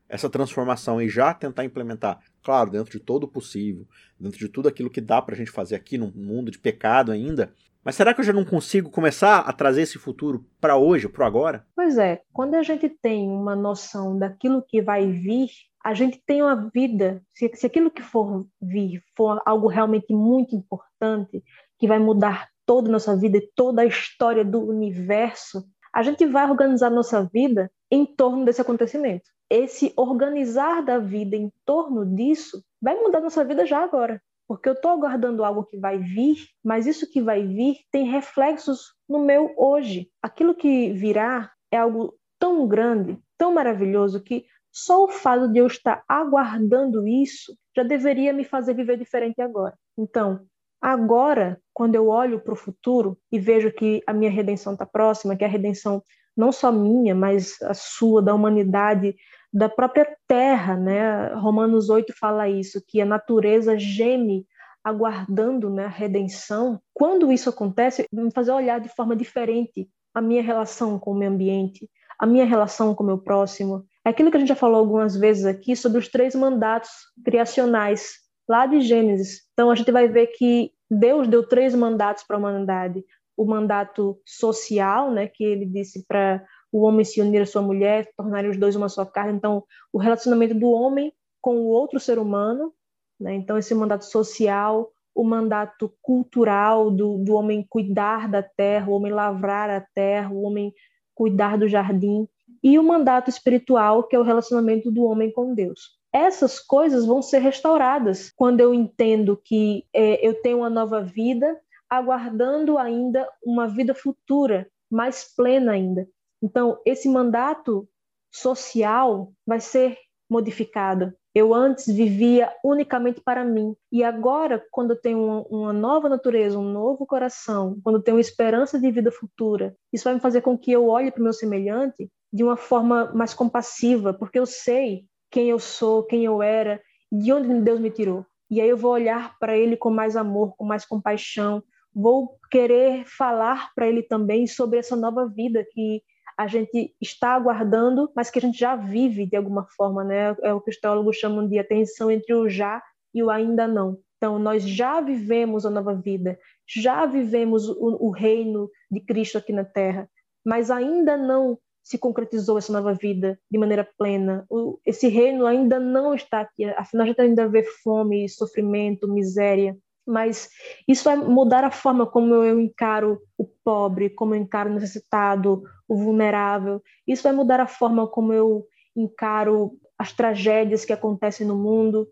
essa 0.07 0.29
transformação 0.29 1.01
e 1.01 1.09
já 1.09 1.33
tentar 1.33 1.65
implementar? 1.65 2.19
Claro, 2.43 2.69
dentro 2.69 2.91
de 2.91 2.99
todo 2.99 3.23
o 3.23 3.27
possível, 3.27 3.87
dentro 4.19 4.37
de 4.37 4.47
tudo 4.47 4.69
aquilo 4.69 4.91
que 4.91 5.01
dá 5.01 5.19
para 5.23 5.33
a 5.33 5.37
gente 5.37 5.49
fazer 5.49 5.73
aqui 5.73 5.97
no 5.97 6.11
mundo 6.15 6.51
de 6.51 6.59
pecado 6.59 7.11
ainda, 7.11 7.51
mas 7.83 7.95
será 7.95 8.13
que 8.13 8.19
eu 8.19 8.25
já 8.25 8.33
não 8.33 8.43
consigo 8.43 8.89
começar 8.89 9.39
a 9.39 9.53
trazer 9.53 9.83
esse 9.83 9.99
futuro 9.99 10.43
para 10.59 10.75
hoje, 10.75 11.07
para 11.07 11.27
agora? 11.27 11.65
Pois 11.75 11.99
é, 11.99 12.21
quando 12.33 12.55
a 12.55 12.63
gente 12.63 12.89
tem 12.89 13.27
uma 13.27 13.55
noção 13.55 14.17
daquilo 14.17 14.63
que 14.67 14.81
vai 14.81 15.11
vir, 15.11 15.49
a 15.85 15.93
gente 15.93 16.19
tem 16.25 16.41
uma 16.41 16.55
vida, 16.73 17.21
se, 17.31 17.47
se 17.53 17.67
aquilo 17.67 17.91
que 17.91 18.01
for 18.01 18.47
vir 18.59 19.03
for 19.15 19.39
algo 19.45 19.67
realmente 19.67 20.11
muito 20.11 20.55
importante, 20.55 21.43
que 21.77 21.87
vai 21.87 21.99
mudar 21.99 22.49
toda 22.65 22.89
a 22.89 22.91
nossa 22.91 23.15
vida 23.15 23.37
e 23.37 23.47
toda 23.55 23.83
a 23.83 23.85
história 23.85 24.43
do 24.43 24.67
universo, 24.67 25.63
a 25.93 26.01
gente 26.01 26.25
vai 26.25 26.49
organizar 26.49 26.89
nossa 26.89 27.23
vida 27.31 27.71
em 27.91 28.03
torno 28.03 28.43
desse 28.43 28.59
acontecimento. 28.59 29.29
Esse 29.47 29.93
organizar 29.95 30.81
da 30.83 30.97
vida 30.97 31.35
em 31.35 31.51
torno 31.63 32.03
disso 32.03 32.63
vai 32.81 32.99
mudar 32.99 33.21
nossa 33.21 33.45
vida 33.45 33.63
já 33.63 33.83
agora. 33.83 34.19
Porque 34.47 34.67
eu 34.67 34.73
estou 34.73 34.89
aguardando 34.89 35.43
algo 35.43 35.65
que 35.65 35.77
vai 35.77 35.99
vir, 35.99 36.37
mas 36.63 36.87
isso 36.87 37.07
que 37.11 37.21
vai 37.21 37.45
vir 37.45 37.77
tem 37.91 38.09
reflexos 38.09 38.95
no 39.07 39.19
meu 39.19 39.53
hoje. 39.55 40.09
Aquilo 40.19 40.55
que 40.55 40.93
virá 40.93 41.51
é 41.71 41.77
algo 41.77 42.15
tão 42.39 42.67
grande, 42.67 43.19
tão 43.37 43.53
maravilhoso, 43.53 44.19
que 44.19 44.45
só 44.75 45.05
o 45.05 45.07
fato 45.07 45.47
de 45.47 45.59
eu 45.59 45.67
estar 45.67 46.03
aguardando 46.05 47.07
isso 47.07 47.57
já 47.73 47.81
deveria 47.81 48.33
me 48.33 48.43
fazer 48.43 48.73
viver 48.73 48.97
diferente 48.97 49.41
agora. 49.41 49.73
Então, 49.97 50.41
agora, 50.81 51.57
quando 51.73 51.95
eu 51.95 52.09
olho 52.09 52.41
para 52.41 52.53
o 52.53 52.57
futuro 52.57 53.17
e 53.31 53.39
vejo 53.39 53.71
que 53.71 54.03
a 54.05 54.11
minha 54.11 54.29
redenção 54.29 54.73
está 54.73 54.85
próxima, 54.85 55.35
que 55.37 55.45
a 55.45 55.47
redenção 55.47 56.03
não 56.35 56.51
só 56.51 56.73
minha, 56.73 57.15
mas 57.15 57.55
a 57.61 57.73
sua, 57.73 58.21
da 58.21 58.33
humanidade, 58.33 59.15
da 59.53 59.69
própria 59.69 60.13
terra, 60.27 60.75
né? 60.75 61.33
Romanos 61.35 61.89
8 61.89 62.13
fala 62.19 62.49
isso, 62.49 62.83
que 62.85 62.99
a 62.99 63.05
natureza 63.05 63.79
geme 63.79 64.45
aguardando 64.83 65.69
né, 65.69 65.85
a 65.85 65.89
redenção. 65.89 66.81
Quando 66.93 67.31
isso 67.31 67.49
acontece, 67.49 68.05
me 68.11 68.29
fazer 68.29 68.51
olhar 68.51 68.81
de 68.81 68.89
forma 68.89 69.15
diferente 69.15 69.89
a 70.13 70.21
minha 70.21 70.43
relação 70.43 70.99
com 70.99 71.11
o 71.11 71.15
meio 71.15 71.31
ambiente, 71.31 71.89
a 72.19 72.25
minha 72.25 72.45
relação 72.45 72.93
com 72.93 73.03
o 73.03 73.07
meu 73.07 73.17
próximo. 73.17 73.85
É 74.05 74.09
aquilo 74.09 74.29
que 74.29 74.37
a 74.37 74.39
gente 74.39 74.49
já 74.49 74.55
falou 74.55 74.79
algumas 74.79 75.17
vezes 75.17 75.45
aqui 75.45 75.75
sobre 75.75 75.97
os 75.97 76.07
três 76.07 76.35
mandatos 76.35 76.91
criacionais, 77.23 78.19
lá 78.47 78.67
de 78.67 78.81
Gênesis. 78.81 79.41
Então 79.53 79.71
a 79.71 79.75
gente 79.75 79.91
vai 79.91 80.07
ver 80.07 80.27
que 80.27 80.71
Deus 80.89 81.27
deu 81.27 81.47
três 81.47 81.73
mandatos 81.73 82.23
para 82.23 82.37
a 82.37 82.39
humanidade 82.39 83.03
o 83.37 83.45
mandato 83.45 84.19
social, 84.25 85.11
né, 85.11 85.27
que 85.27 85.43
ele 85.43 85.65
disse 85.65 86.05
para 86.07 86.43
o 86.71 86.83
homem 86.83 87.03
se 87.03 87.21
unir 87.21 87.41
à 87.41 87.45
sua 87.45 87.61
mulher, 87.61 88.09
tornarem 88.15 88.49
os 88.49 88.57
dois 88.57 88.75
uma 88.75 88.89
só 88.89 89.05
carne. 89.05 89.33
Então, 89.33 89.63
o 89.91 89.97
relacionamento 89.97 90.53
do 90.55 90.69
homem 90.69 91.13
com 91.41 91.57
o 91.57 91.67
outro 91.67 91.99
ser 91.99 92.17
humano, 92.17 92.73
né? 93.19 93.33
Então, 93.35 93.57
esse 93.57 93.73
mandato 93.73 94.05
social, 94.05 94.91
o 95.13 95.23
mandato 95.23 95.93
cultural 96.01 96.91
do, 96.91 97.17
do 97.19 97.35
homem 97.35 97.65
cuidar 97.69 98.27
da 98.27 98.43
terra, 98.43 98.89
o 98.89 98.93
homem 98.93 99.13
lavrar 99.13 99.69
a 99.69 99.85
terra, 99.93 100.33
o 100.33 100.41
homem 100.41 100.73
cuidar 101.13 101.57
do 101.57 101.67
jardim, 101.67 102.27
e 102.65 102.79
o 102.79 102.83
mandato 102.83 103.29
espiritual, 103.29 104.01
que 104.05 104.15
é 104.15 104.19
o 104.19 104.23
relacionamento 104.23 104.89
do 104.89 105.03
homem 105.03 105.31
com 105.31 105.53
Deus. 105.53 105.99
Essas 106.11 106.59
coisas 106.59 107.05
vão 107.05 107.21
ser 107.21 107.37
restauradas 107.37 108.31
quando 108.35 108.59
eu 108.59 108.73
entendo 108.73 109.37
que 109.37 109.85
é, 109.93 110.27
eu 110.27 110.41
tenho 110.41 110.57
uma 110.57 110.69
nova 110.69 110.99
vida, 110.99 111.61
aguardando 111.87 112.79
ainda 112.79 113.29
uma 113.45 113.67
vida 113.67 113.93
futura, 113.93 114.67
mais 114.89 115.31
plena 115.35 115.73
ainda. 115.73 116.09
Então, 116.41 116.79
esse 116.83 117.07
mandato 117.07 117.87
social 118.33 119.31
vai 119.45 119.59
ser 119.59 119.99
modificado. 120.27 121.13
Eu 121.35 121.53
antes 121.53 121.85
vivia 121.85 122.51
unicamente 122.63 123.21
para 123.21 123.45
mim. 123.45 123.75
E 123.91 124.03
agora, 124.03 124.65
quando 124.71 124.91
eu 124.91 124.99
tenho 124.99 125.45
uma, 125.51 125.71
nova 125.71 126.09
natureza, 126.09 126.57
um 126.57 126.71
novo 126.71 127.05
coração, 127.05 127.77
quando 127.83 127.97
eu 127.97 128.01
tenho 128.01 128.19
esperança 128.19 128.79
de 128.79 128.89
vida 128.89 129.11
futura, 129.11 129.75
isso 129.93 130.05
vai 130.05 130.15
me 130.15 130.19
fazer 130.19 130.41
com 130.41 130.57
que 130.57 130.71
eu 130.71 130.87
olhe 130.87 131.11
para 131.11 131.19
o 131.19 131.23
meu 131.23 131.33
semelhante 131.33 132.09
de 132.31 132.43
uma 132.43 132.57
forma 132.57 133.11
mais 133.13 133.33
compassiva, 133.33 134.13
porque 134.13 134.39
eu 134.39 134.45
sei 134.45 135.05
quem 135.31 135.49
eu 135.49 135.59
sou, 135.59 136.03
quem 136.03 136.25
eu 136.25 136.41
era, 136.41 136.81
de 137.11 137.31
onde 137.31 137.61
Deus 137.61 137.79
me 137.79 137.89
tirou. 137.89 138.25
E 138.49 138.61
aí 138.61 138.69
eu 138.69 138.77
vou 138.77 138.91
olhar 138.91 139.37
para 139.39 139.57
ele 139.57 139.75
com 139.75 139.89
mais 139.89 140.15
amor, 140.15 140.55
com 140.55 140.65
mais 140.65 140.85
compaixão, 140.85 141.63
vou 141.93 142.37
querer 142.51 143.05
falar 143.05 143.71
para 143.73 143.87
ele 143.87 144.03
também 144.03 144.45
sobre 144.45 144.79
essa 144.79 144.95
nova 144.95 145.27
vida 145.27 145.65
que 145.71 146.01
a 146.37 146.47
gente 146.47 146.93
está 147.01 147.33
aguardando, 147.33 148.11
mas 148.13 148.29
que 148.29 148.39
a 148.39 148.41
gente 148.41 148.59
já 148.59 148.75
vive 148.75 149.25
de 149.25 149.37
alguma 149.37 149.65
forma, 149.77 150.03
né? 150.03 150.35
É 150.43 150.53
o 150.53 150.59
que 150.59 150.69
os 150.69 150.79
teólogos 150.79 151.15
chamam 151.15 151.47
de 151.47 151.57
atenção 151.57 152.11
entre 152.11 152.33
o 152.33 152.49
já 152.49 152.83
e 153.13 153.23
o 153.23 153.29
ainda 153.29 153.65
não. 153.65 153.97
Então, 154.17 154.37
nós 154.37 154.67
já 154.67 154.99
vivemos 154.99 155.65
a 155.65 155.69
nova 155.69 155.93
vida, 155.93 156.37
já 156.67 157.05
vivemos 157.05 157.69
o, 157.69 158.07
o 158.07 158.09
reino 158.09 158.69
de 158.91 158.99
Cristo 158.99 159.37
aqui 159.37 159.53
na 159.53 159.63
Terra, 159.63 160.09
mas 160.45 160.69
ainda 160.69 161.15
não 161.15 161.57
se 161.85 161.97
concretizou 161.97 162.57
essa 162.57 162.73
nova 162.73 162.93
vida 162.93 163.39
de 163.49 163.57
maneira 163.57 163.87
plena. 163.97 164.43
O, 164.49 164.79
esse 164.85 165.07
reino 165.07 165.45
ainda 165.45 165.79
não 165.79 166.15
está 166.15 166.41
aqui. 166.41 166.65
Afinal, 166.65 167.05
a 167.05 167.07
gente 167.07 167.21
ainda 167.21 167.47
vê 167.47 167.63
fome, 167.63 168.27
sofrimento, 168.27 169.07
miséria 169.07 169.77
mas 170.05 170.49
isso 170.87 171.03
vai 171.03 171.15
mudar 171.17 171.63
a 171.63 171.71
forma 171.71 172.05
como 172.05 172.35
eu 172.35 172.59
encaro 172.59 173.19
o 173.37 173.43
pobre, 173.43 174.09
como 174.09 174.35
eu 174.35 174.39
encaro 174.39 174.69
o 174.69 174.73
necessitado, 174.73 175.63
o 175.87 175.95
vulnerável. 175.95 176.81
Isso 177.07 177.23
vai 177.23 177.33
mudar 177.33 177.59
a 177.59 177.67
forma 177.67 178.07
como 178.07 178.31
eu 178.31 178.67
encaro 178.95 179.77
as 179.97 180.13
tragédias 180.13 180.85
que 180.85 180.93
acontecem 180.93 181.47
no 181.47 181.57
mundo. 181.57 182.07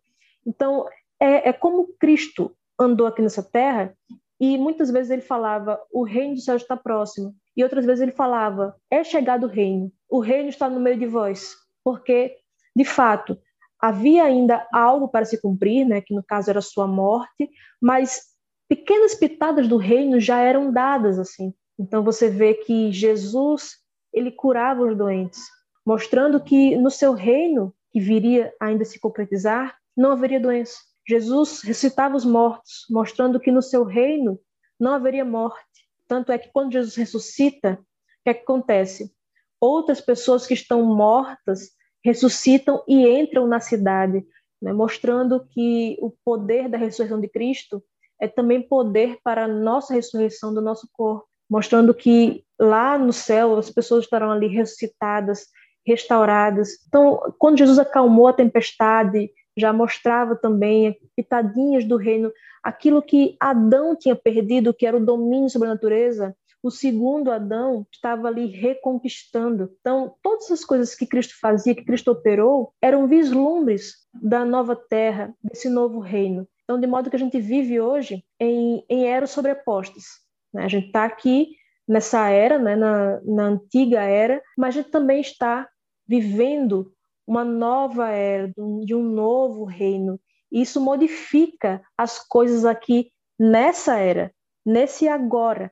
Então, 0.46 0.88
é, 1.20 1.50
é 1.50 1.54
como 1.54 1.94
Cristo 2.00 2.52
andou 2.80 3.06
aqui 3.06 3.22
nessa 3.22 3.44
terra 3.44 3.96
e 4.40 4.58
muitas 4.58 4.90
vezes 4.90 5.12
ele 5.12 5.22
falava: 5.22 5.80
o 5.92 6.04
reino 6.04 6.34
do 6.36 6.42
céu 6.42 6.56
está 6.56 6.76
próximo. 6.76 7.36
E 7.56 7.64
outras 7.64 7.86
vezes 7.86 8.02
ele 8.02 8.12
falava: 8.12 8.76
é 8.90 9.04
chegado 9.04 9.46
o 9.46 9.50
reino, 9.50 9.92
o 10.10 10.20
reino 10.20 10.50
está 10.50 10.70
no 10.70 10.80
meio 10.80 10.98
de 10.98 11.06
vós. 11.06 11.56
Porque, 11.84 12.38
de 12.76 12.86
fato, 12.86 13.38
havia 13.80 14.24
ainda 14.24 14.66
algo 14.72 15.08
para 15.08 15.26
se 15.26 15.42
cumprir, 15.42 15.86
né, 15.86 16.02
que 16.02 16.14
no 16.14 16.24
caso 16.24 16.50
era 16.50 16.62
sua 16.62 16.88
morte, 16.88 17.50
mas 17.82 18.22
pequenas 18.70 19.14
pitadas 19.14 19.68
do 19.68 19.78
reino 19.78 20.20
já 20.20 20.40
eram 20.40 20.72
dadas 20.72 21.20
assim. 21.20 21.54
Então 21.78 22.04
você 22.04 22.30
vê 22.30 22.54
que 22.54 22.92
Jesus 22.92 23.78
ele 24.14 24.32
curava 24.32 24.84
os 24.84 24.96
doentes, 24.96 25.42
mostrando 25.86 26.40
que 26.40 26.76
no 26.78 26.90
seu 26.90 27.14
reino 27.14 27.74
que 27.92 28.00
viria 28.00 28.54
ainda 28.60 28.86
se 28.86 29.00
concretizar 29.00 29.78
não 29.96 30.12
haveria 30.12 30.40
doença. 30.40 30.78
Jesus 31.08 31.62
ressuscitava 31.62 32.16
os 32.16 32.24
mortos, 32.24 32.86
mostrando 32.90 33.40
que 33.40 33.52
no 33.52 33.62
seu 33.62 33.84
reino 33.84 34.40
não 34.80 34.94
haveria 34.94 35.26
morte. 35.26 35.73
Tanto 36.14 36.32
é 36.32 36.38
que 36.38 36.52
quando 36.54 36.72
Jesus 36.72 36.96
ressuscita, 36.96 37.80
o 37.82 38.24
que, 38.24 38.30
é 38.30 38.34
que 38.36 38.44
acontece? 38.44 39.12
Outras 39.60 40.00
pessoas 40.00 40.46
que 40.46 40.54
estão 40.54 40.84
mortas 40.84 41.72
ressuscitam 42.06 42.84
e 42.88 43.08
entram 43.08 43.48
na 43.48 43.60
cidade, 43.60 44.24
né, 44.62 44.72
mostrando 44.72 45.44
que 45.48 45.98
o 46.00 46.14
poder 46.24 46.70
da 46.70 46.78
ressurreição 46.78 47.20
de 47.20 47.28
Cristo 47.28 47.84
é 48.22 48.28
também 48.28 48.62
poder 48.62 49.18
para 49.24 49.46
a 49.46 49.48
nossa 49.48 49.96
ressurreição 49.96 50.54
do 50.54 50.62
nosso 50.62 50.88
corpo, 50.94 51.28
mostrando 51.50 51.96
que 51.96 52.46
lá 52.62 52.96
no 52.96 53.12
céu 53.12 53.58
as 53.58 53.72
pessoas 53.72 54.04
estarão 54.04 54.30
ali 54.30 54.46
ressuscitadas, 54.46 55.48
restauradas. 55.84 56.74
Então, 56.88 57.34
quando 57.40 57.58
Jesus 57.58 57.80
acalmou 57.80 58.28
a 58.28 58.34
tempestade, 58.34 59.32
já 59.58 59.72
mostrava 59.72 60.36
também 60.36 60.98
pitadinhas 61.16 61.86
do 61.86 61.98
reino, 61.98 62.32
aquilo 62.64 63.02
que 63.02 63.36
Adão 63.40 63.96
tinha 63.96 64.16
perdido, 64.16 64.74
que 64.74 64.86
era 64.86 64.98
o 64.98 65.06
domínio 65.06 65.50
sobre 65.50 65.68
a 65.68 65.72
natureza, 65.72 66.36
o 66.64 66.72
segundo 66.72 67.30
Adão 67.30 67.86
estava 67.92 68.30
ali 68.30 68.46
reconquistando. 68.48 69.70
Então, 69.82 70.16
todas 70.24 70.50
as 70.50 70.64
coisas 70.64 70.96
que 70.96 71.06
Cristo 71.06 71.38
fazia, 71.40 71.76
que 71.76 71.84
Cristo 71.84 72.12
operou, 72.12 72.74
eram 72.82 73.06
vislumbres 73.06 73.96
da 74.14 74.46
nova 74.46 74.74
terra, 74.74 75.36
desse 75.44 75.70
novo 75.70 76.00
reino. 76.00 76.48
Então, 76.64 76.80
de 76.80 76.88
modo 76.88 77.10
que 77.10 77.18
a 77.18 77.20
gente 77.20 77.38
vive 77.38 77.82
hoje 77.82 78.24
em, 78.40 78.84
em 78.90 79.06
eras 79.06 79.32
sobrepostas. 79.32 80.06
Né? 80.54 80.64
A 80.64 80.70
gente 80.70 80.88
está 80.88 81.04
aqui 81.04 81.50
nessa 81.86 82.30
era, 82.30 82.58
né? 82.58 82.78
na, 82.78 83.20
na 83.26 83.44
antiga 83.44 84.02
era, 84.02 84.42
mas 84.58 84.70
a 84.70 84.82
gente 84.82 84.90
também 84.90 85.20
está 85.20 85.68
vivendo 86.08 86.94
uma 87.26 87.44
nova 87.44 88.10
era, 88.10 88.48
de 88.48 88.96
um 88.96 89.04
novo 89.04 89.66
reino. 89.66 90.20
Isso 90.52 90.80
modifica 90.80 91.82
as 91.98 92.20
coisas 92.20 92.66
aqui 92.66 93.12
nessa 93.40 93.98
era, 93.98 94.32
nesse 94.66 95.08
agora 95.08 95.72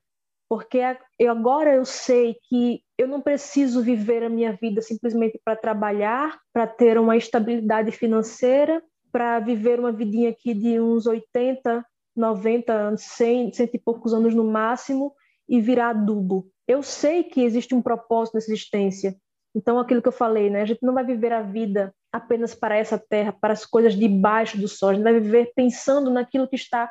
porque 0.51 0.81
eu, 1.17 1.31
agora 1.31 1.73
eu 1.73 1.85
sei 1.85 2.35
que 2.49 2.81
eu 2.97 3.07
não 3.07 3.21
preciso 3.21 3.81
viver 3.81 4.21
a 4.21 4.29
minha 4.29 4.51
vida 4.51 4.81
simplesmente 4.81 5.39
para 5.45 5.55
trabalhar, 5.55 6.37
para 6.51 6.67
ter 6.67 6.99
uma 6.99 7.15
estabilidade 7.15 7.89
financeira, 7.93 8.83
para 9.13 9.39
viver 9.39 9.79
uma 9.79 9.93
vidinha 9.93 10.29
aqui 10.29 10.53
de 10.53 10.77
uns 10.77 11.05
80, 11.05 11.85
90 12.13 12.73
anos, 12.73 13.01
100, 13.01 13.53
cento 13.53 13.75
e 13.75 13.79
poucos 13.79 14.13
anos 14.13 14.35
no 14.35 14.43
máximo 14.43 15.13
e 15.47 15.61
virar 15.61 15.91
adubo. 15.91 16.45
Eu 16.67 16.83
sei 16.83 17.23
que 17.23 17.39
existe 17.39 17.73
um 17.73 17.81
propósito 17.81 18.35
nessa 18.35 18.51
existência. 18.51 19.15
Então, 19.55 19.79
aquilo 19.79 20.01
que 20.01 20.07
eu 20.07 20.13
falei, 20.13 20.49
né? 20.49 20.61
A 20.61 20.65
gente 20.65 20.83
não 20.83 20.93
vai 20.93 21.03
viver 21.03 21.33
a 21.33 21.41
vida 21.41 21.93
apenas 22.11 22.55
para 22.55 22.75
essa 22.75 22.97
terra, 22.97 23.33
para 23.33 23.53
as 23.53 23.65
coisas 23.65 23.95
debaixo 23.95 24.57
do 24.57 24.67
sol. 24.67 24.89
A 24.89 24.93
gente 24.93 25.03
vai 25.03 25.19
viver 25.19 25.51
pensando 25.55 26.09
naquilo 26.09 26.47
que 26.47 26.55
está 26.55 26.89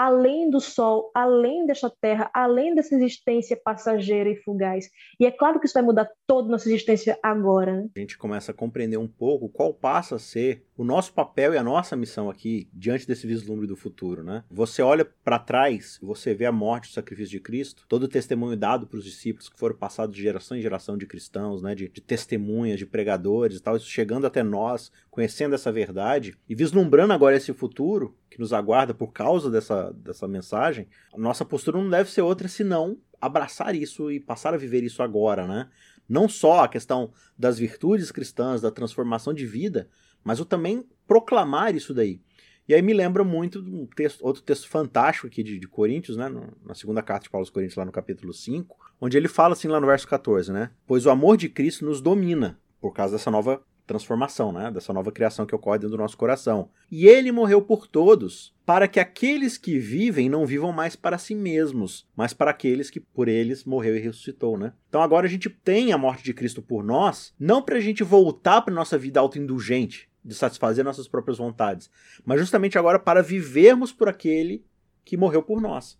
além 0.00 0.48
do 0.48 0.60
Sol, 0.60 1.10
além 1.14 1.66
desta 1.66 1.90
Terra, 1.90 2.30
além 2.32 2.74
dessa 2.74 2.94
existência 2.94 3.54
passageira 3.54 4.30
e 4.30 4.36
fugaz. 4.36 4.88
E 5.20 5.26
é 5.26 5.30
claro 5.30 5.60
que 5.60 5.66
isso 5.66 5.74
vai 5.74 5.82
mudar 5.82 6.08
toda 6.26 6.48
a 6.48 6.52
nossa 6.52 6.66
existência 6.70 7.18
agora. 7.22 7.82
Né? 7.82 7.90
A 7.94 8.00
gente 8.00 8.16
começa 8.16 8.50
a 8.50 8.54
compreender 8.54 8.96
um 8.96 9.06
pouco 9.06 9.50
qual 9.50 9.74
passa 9.74 10.16
a 10.16 10.18
ser 10.18 10.64
o 10.74 10.84
nosso 10.84 11.12
papel 11.12 11.52
e 11.52 11.58
a 11.58 11.62
nossa 11.62 11.94
missão 11.94 12.30
aqui 12.30 12.66
diante 12.72 13.06
desse 13.06 13.26
vislumbre 13.26 13.66
do 13.66 13.76
futuro, 13.76 14.24
né? 14.24 14.42
Você 14.50 14.80
olha 14.80 15.04
para 15.04 15.38
trás, 15.38 15.98
você 16.00 16.32
vê 16.32 16.46
a 16.46 16.52
morte 16.52 16.88
o 16.88 16.92
sacrifício 16.94 17.32
de 17.32 17.40
Cristo, 17.40 17.84
todo 17.86 18.04
o 18.04 18.08
testemunho 18.08 18.56
dado 18.56 18.86
para 18.86 18.96
os 18.96 19.04
discípulos 19.04 19.50
que 19.50 19.58
foram 19.58 19.76
passados 19.76 20.16
de 20.16 20.22
geração 20.22 20.56
em 20.56 20.62
geração 20.62 20.96
de 20.96 21.04
cristãos, 21.04 21.60
né? 21.60 21.74
De, 21.74 21.90
de 21.90 22.00
testemunhas, 22.00 22.78
de 22.78 22.86
pregadores 22.86 23.58
e 23.58 23.62
tal, 23.62 23.76
isso 23.76 23.90
chegando 23.90 24.26
até 24.26 24.42
nós, 24.42 24.90
conhecendo 25.10 25.54
essa 25.54 25.70
verdade 25.70 26.34
e 26.48 26.54
vislumbrando 26.54 27.12
agora 27.12 27.36
esse 27.36 27.52
futuro 27.52 28.16
que 28.30 28.38
nos 28.38 28.52
aguarda 28.52 28.94
por 28.94 29.12
causa 29.12 29.50
dessa, 29.50 29.89
dessa 29.92 30.26
mensagem, 30.26 30.88
nossa 31.16 31.44
postura 31.44 31.78
não 31.78 31.88
deve 31.88 32.10
ser 32.10 32.22
outra 32.22 32.48
senão 32.48 32.98
abraçar 33.20 33.74
isso 33.74 34.10
e 34.10 34.18
passar 34.18 34.54
a 34.54 34.56
viver 34.56 34.82
isso 34.82 35.02
agora, 35.02 35.46
né? 35.46 35.68
Não 36.08 36.28
só 36.28 36.64
a 36.64 36.68
questão 36.68 37.12
das 37.38 37.58
virtudes 37.58 38.10
cristãs, 38.10 38.60
da 38.60 38.70
transformação 38.70 39.32
de 39.32 39.46
vida, 39.46 39.88
mas 40.24 40.40
o 40.40 40.44
também 40.44 40.84
proclamar 41.06 41.74
isso 41.74 41.94
daí. 41.94 42.20
E 42.68 42.74
aí 42.74 42.82
me 42.82 42.94
lembra 42.94 43.24
muito 43.24 43.60
um 43.60 43.86
texto, 43.86 44.24
outro 44.24 44.42
texto 44.42 44.68
fantástico 44.68 45.26
aqui 45.26 45.42
de, 45.42 45.58
de 45.58 45.66
Coríntios, 45.66 46.16
né? 46.16 46.28
Na 46.64 46.74
segunda 46.74 47.02
carta 47.02 47.24
de 47.24 47.30
Paulo 47.30 47.42
aos 47.42 47.50
Coríntios, 47.50 47.76
lá 47.76 47.84
no 47.84 47.92
capítulo 47.92 48.32
5, 48.32 48.76
onde 49.00 49.16
ele 49.16 49.28
fala 49.28 49.54
assim 49.54 49.68
lá 49.68 49.80
no 49.80 49.86
verso 49.86 50.06
14, 50.06 50.52
né? 50.52 50.70
Pois 50.86 51.04
o 51.04 51.10
amor 51.10 51.36
de 51.36 51.48
Cristo 51.48 51.84
nos 51.84 52.00
domina, 52.00 52.60
por 52.80 52.92
causa 52.92 53.16
dessa 53.16 53.30
nova 53.30 53.60
transformação, 53.90 54.52
né? 54.52 54.70
Dessa 54.70 54.92
nova 54.92 55.10
criação 55.10 55.44
que 55.44 55.54
ocorre 55.54 55.80
dentro 55.80 55.96
do 55.96 56.00
nosso 56.00 56.16
coração. 56.16 56.70
E 56.88 57.08
ele 57.08 57.32
morreu 57.32 57.60
por 57.60 57.88
todos, 57.88 58.54
para 58.64 58.86
que 58.86 59.00
aqueles 59.00 59.58
que 59.58 59.80
vivem 59.80 60.28
não 60.28 60.46
vivam 60.46 60.70
mais 60.70 60.94
para 60.94 61.18
si 61.18 61.34
mesmos, 61.34 62.06
mas 62.14 62.32
para 62.32 62.52
aqueles 62.52 62.88
que 62.88 63.00
por 63.00 63.26
eles 63.26 63.64
morreu 63.64 63.96
e 63.96 63.98
ressuscitou, 63.98 64.56
né? 64.56 64.72
Então 64.88 65.02
agora 65.02 65.26
a 65.26 65.28
gente 65.28 65.50
tem 65.50 65.92
a 65.92 65.98
morte 65.98 66.22
de 66.22 66.32
Cristo 66.32 66.62
por 66.62 66.84
nós, 66.84 67.34
não 67.38 67.60
para 67.60 67.78
a 67.78 67.80
gente 67.80 68.04
voltar 68.04 68.62
para 68.62 68.72
nossa 68.72 68.96
vida 68.96 69.18
autoindulgente, 69.18 70.08
de 70.24 70.34
satisfazer 70.34 70.84
nossas 70.84 71.08
próprias 71.08 71.38
vontades, 71.38 71.90
mas 72.24 72.38
justamente 72.38 72.78
agora 72.78 72.98
para 72.98 73.22
vivermos 73.22 73.90
por 73.90 74.08
aquele 74.08 74.64
que 75.04 75.16
morreu 75.16 75.42
por 75.42 75.60
nós. 75.60 75.98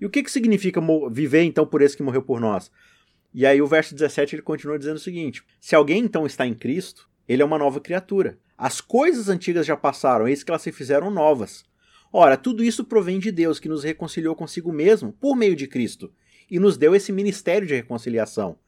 E 0.00 0.06
o 0.06 0.10
que, 0.10 0.22
que 0.22 0.30
significa 0.30 0.80
viver 1.10 1.42
então 1.42 1.66
por 1.66 1.82
esse 1.82 1.96
que 1.96 2.02
morreu 2.02 2.22
por 2.22 2.38
nós? 2.38 2.70
E 3.34 3.46
aí 3.46 3.62
o 3.62 3.66
verso 3.66 3.94
17 3.94 4.36
ele 4.36 4.42
continua 4.42 4.78
dizendo 4.78 4.96
o 4.96 5.00
seguinte: 5.00 5.42
Se 5.58 5.74
alguém 5.74 6.04
então 6.04 6.26
está 6.26 6.46
em 6.46 6.54
Cristo, 6.54 7.08
ele 7.28 7.42
é 7.42 7.44
uma 7.44 7.58
nova 7.58 7.80
criatura. 7.80 8.38
As 8.56 8.80
coisas 8.80 9.28
antigas 9.28 9.66
já 9.66 9.76
passaram, 9.76 10.28
eis 10.28 10.42
que 10.42 10.50
elas 10.50 10.62
se 10.62 10.72
fizeram 10.72 11.10
novas. 11.10 11.64
Ora, 12.12 12.36
tudo 12.36 12.62
isso 12.62 12.84
provém 12.84 13.18
de 13.18 13.32
Deus, 13.32 13.58
que 13.58 13.68
nos 13.68 13.84
reconciliou 13.84 14.36
consigo 14.36 14.72
mesmo 14.72 15.12
por 15.12 15.34
meio 15.34 15.56
de 15.56 15.66
Cristo, 15.66 16.12
e 16.50 16.58
nos 16.58 16.76
deu 16.76 16.94
esse 16.94 17.10
ministério 17.10 17.66
de 17.66 17.74
reconciliação. 17.74 18.58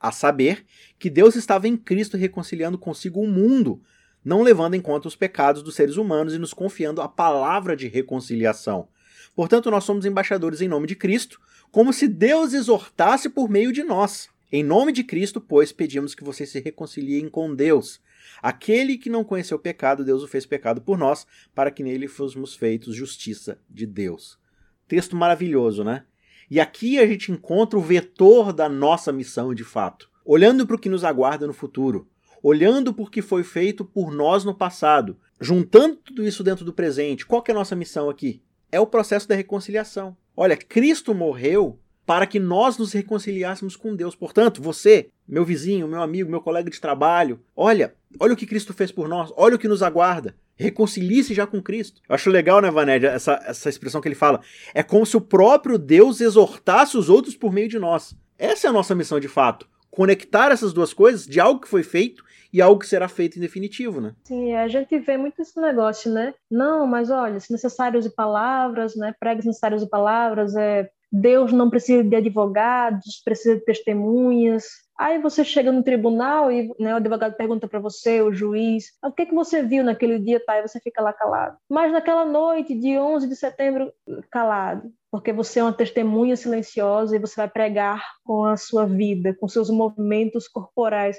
A 0.00 0.10
saber, 0.10 0.64
que 0.98 1.10
Deus 1.10 1.34
estava 1.34 1.68
em 1.68 1.76
Cristo 1.76 2.16
reconciliando 2.16 2.78
consigo 2.78 3.20
o 3.20 3.28
mundo, 3.28 3.82
não 4.24 4.42
levando 4.42 4.74
em 4.74 4.80
conta 4.80 5.06
os 5.06 5.14
pecados 5.14 5.62
dos 5.62 5.74
seres 5.74 5.96
humanos 5.96 6.34
e 6.34 6.38
nos 6.38 6.54
confiando 6.54 7.02
a 7.02 7.08
palavra 7.08 7.76
de 7.76 7.88
reconciliação. 7.88 8.88
Portanto, 9.36 9.70
nós 9.70 9.84
somos 9.84 10.06
embaixadores 10.06 10.60
em 10.60 10.68
nome 10.68 10.86
de 10.86 10.96
Cristo, 10.96 11.40
como 11.70 11.92
se 11.92 12.08
Deus 12.08 12.54
exortasse 12.54 13.28
por 13.28 13.50
meio 13.50 13.72
de 13.72 13.82
nós. 13.82 14.28
Em 14.56 14.62
nome 14.62 14.92
de 14.92 15.02
Cristo, 15.02 15.40
pois, 15.40 15.72
pedimos 15.72 16.14
que 16.14 16.22
vocês 16.22 16.48
se 16.48 16.60
reconciliem 16.60 17.28
com 17.28 17.52
Deus. 17.52 18.00
Aquele 18.40 18.96
que 18.96 19.10
não 19.10 19.24
conheceu 19.24 19.56
o 19.56 19.60
pecado, 19.60 20.04
Deus 20.04 20.22
o 20.22 20.28
fez 20.28 20.46
pecado 20.46 20.80
por 20.80 20.96
nós, 20.96 21.26
para 21.52 21.72
que 21.72 21.82
nele 21.82 22.06
fôssemos 22.06 22.54
feitos 22.54 22.94
justiça 22.94 23.58
de 23.68 23.84
Deus. 23.84 24.38
Texto 24.86 25.16
maravilhoso, 25.16 25.82
né? 25.82 26.04
E 26.48 26.60
aqui 26.60 27.00
a 27.00 27.06
gente 27.08 27.32
encontra 27.32 27.76
o 27.76 27.82
vetor 27.82 28.52
da 28.52 28.68
nossa 28.68 29.12
missão 29.12 29.52
de 29.52 29.64
fato. 29.64 30.08
Olhando 30.24 30.64
para 30.64 30.76
o 30.76 30.78
que 30.78 30.88
nos 30.88 31.02
aguarda 31.02 31.48
no 31.48 31.52
futuro, 31.52 32.08
olhando 32.40 32.94
por 32.94 33.10
que 33.10 33.20
foi 33.20 33.42
feito 33.42 33.84
por 33.84 34.12
nós 34.12 34.44
no 34.44 34.54
passado, 34.54 35.18
juntando 35.40 35.96
tudo 35.96 36.24
isso 36.24 36.44
dentro 36.44 36.64
do 36.64 36.72
presente, 36.72 37.26
qual 37.26 37.42
é 37.48 37.50
a 37.50 37.54
nossa 37.54 37.74
missão 37.74 38.08
aqui? 38.08 38.40
É 38.70 38.78
o 38.78 38.86
processo 38.86 39.26
da 39.26 39.34
reconciliação. 39.34 40.16
Olha, 40.36 40.56
Cristo 40.56 41.12
morreu 41.12 41.80
para 42.06 42.26
que 42.26 42.38
nós 42.38 42.76
nos 42.76 42.92
reconciliássemos 42.92 43.76
com 43.76 43.94
Deus. 43.96 44.14
Portanto, 44.14 44.62
você, 44.62 45.08
meu 45.26 45.44
vizinho, 45.44 45.88
meu 45.88 46.02
amigo, 46.02 46.30
meu 46.30 46.40
colega 46.40 46.70
de 46.70 46.80
trabalho, 46.80 47.40
olha, 47.56 47.94
olha 48.20 48.34
o 48.34 48.36
que 48.36 48.46
Cristo 48.46 48.74
fez 48.74 48.92
por 48.92 49.08
nós, 49.08 49.32
olha 49.36 49.56
o 49.56 49.58
que 49.58 49.68
nos 49.68 49.82
aguarda. 49.82 50.34
Reconcilie-se 50.56 51.34
já 51.34 51.46
com 51.46 51.60
Cristo. 51.62 52.00
Eu 52.08 52.14
acho 52.14 52.30
legal, 52.30 52.60
né, 52.60 52.70
Vanédia, 52.70 53.08
essa, 53.08 53.40
essa 53.44 53.68
expressão 53.68 54.00
que 54.00 54.06
ele 54.06 54.14
fala. 54.14 54.40
É 54.72 54.82
como 54.82 55.04
se 55.04 55.16
o 55.16 55.20
próprio 55.20 55.78
Deus 55.78 56.20
exortasse 56.20 56.96
os 56.96 57.08
outros 57.08 57.36
por 57.36 57.52
meio 57.52 57.68
de 57.68 57.78
nós. 57.78 58.16
Essa 58.38 58.68
é 58.68 58.70
a 58.70 58.72
nossa 58.72 58.94
missão 58.94 59.18
de 59.18 59.28
fato. 59.28 59.68
Conectar 59.90 60.52
essas 60.52 60.72
duas 60.72 60.92
coisas 60.92 61.26
de 61.26 61.40
algo 61.40 61.60
que 61.60 61.68
foi 61.68 61.82
feito 61.82 62.24
e 62.52 62.62
algo 62.62 62.78
que 62.78 62.86
será 62.86 63.08
feito 63.08 63.36
em 63.36 63.40
definitivo, 63.40 64.00
né? 64.00 64.14
Sim, 64.22 64.54
a 64.54 64.68
gente 64.68 64.96
vê 65.00 65.16
muito 65.16 65.42
esse 65.42 65.60
negócio, 65.60 66.12
né? 66.12 66.34
Não, 66.48 66.86
mas 66.86 67.10
olha, 67.10 67.40
se 67.40 67.50
necessário 67.50 67.98
use 67.98 68.10
palavras, 68.14 68.94
né? 68.94 69.12
Pregas 69.18 69.44
necessários 69.44 69.82
de 69.82 69.88
palavras, 69.88 70.54
é 70.54 70.88
Deus 71.16 71.52
não 71.52 71.70
precisa 71.70 72.02
de 72.02 72.16
advogados, 72.16 73.22
precisa 73.24 73.54
de 73.54 73.64
testemunhas. 73.64 74.64
Aí 74.98 75.20
você 75.20 75.44
chega 75.44 75.70
no 75.70 75.82
tribunal 75.82 76.50
e 76.50 76.68
né, 76.76 76.92
o 76.92 76.96
advogado 76.96 77.36
pergunta 77.36 77.68
para 77.68 77.78
você, 77.78 78.20
o 78.20 78.32
juiz, 78.32 78.86
o 79.00 79.12
que, 79.12 79.26
que 79.26 79.34
você 79.34 79.62
viu 79.62 79.84
naquele 79.84 80.18
dia, 80.18 80.44
tá? 80.44 80.58
E 80.58 80.62
você 80.62 80.80
fica 80.80 81.00
lá 81.00 81.12
calado. 81.12 81.56
Mas 81.70 81.92
naquela 81.92 82.24
noite 82.24 82.74
de 82.74 82.98
11 82.98 83.28
de 83.28 83.36
setembro, 83.36 83.92
calado, 84.28 84.90
porque 85.08 85.32
você 85.32 85.60
é 85.60 85.62
uma 85.62 85.72
testemunha 85.72 86.36
silenciosa 86.36 87.14
e 87.14 87.20
você 87.20 87.36
vai 87.36 87.48
pregar 87.48 88.04
com 88.24 88.44
a 88.44 88.56
sua 88.56 88.84
vida, 88.84 89.36
com 89.38 89.46
seus 89.46 89.70
movimentos 89.70 90.48
corporais. 90.48 91.16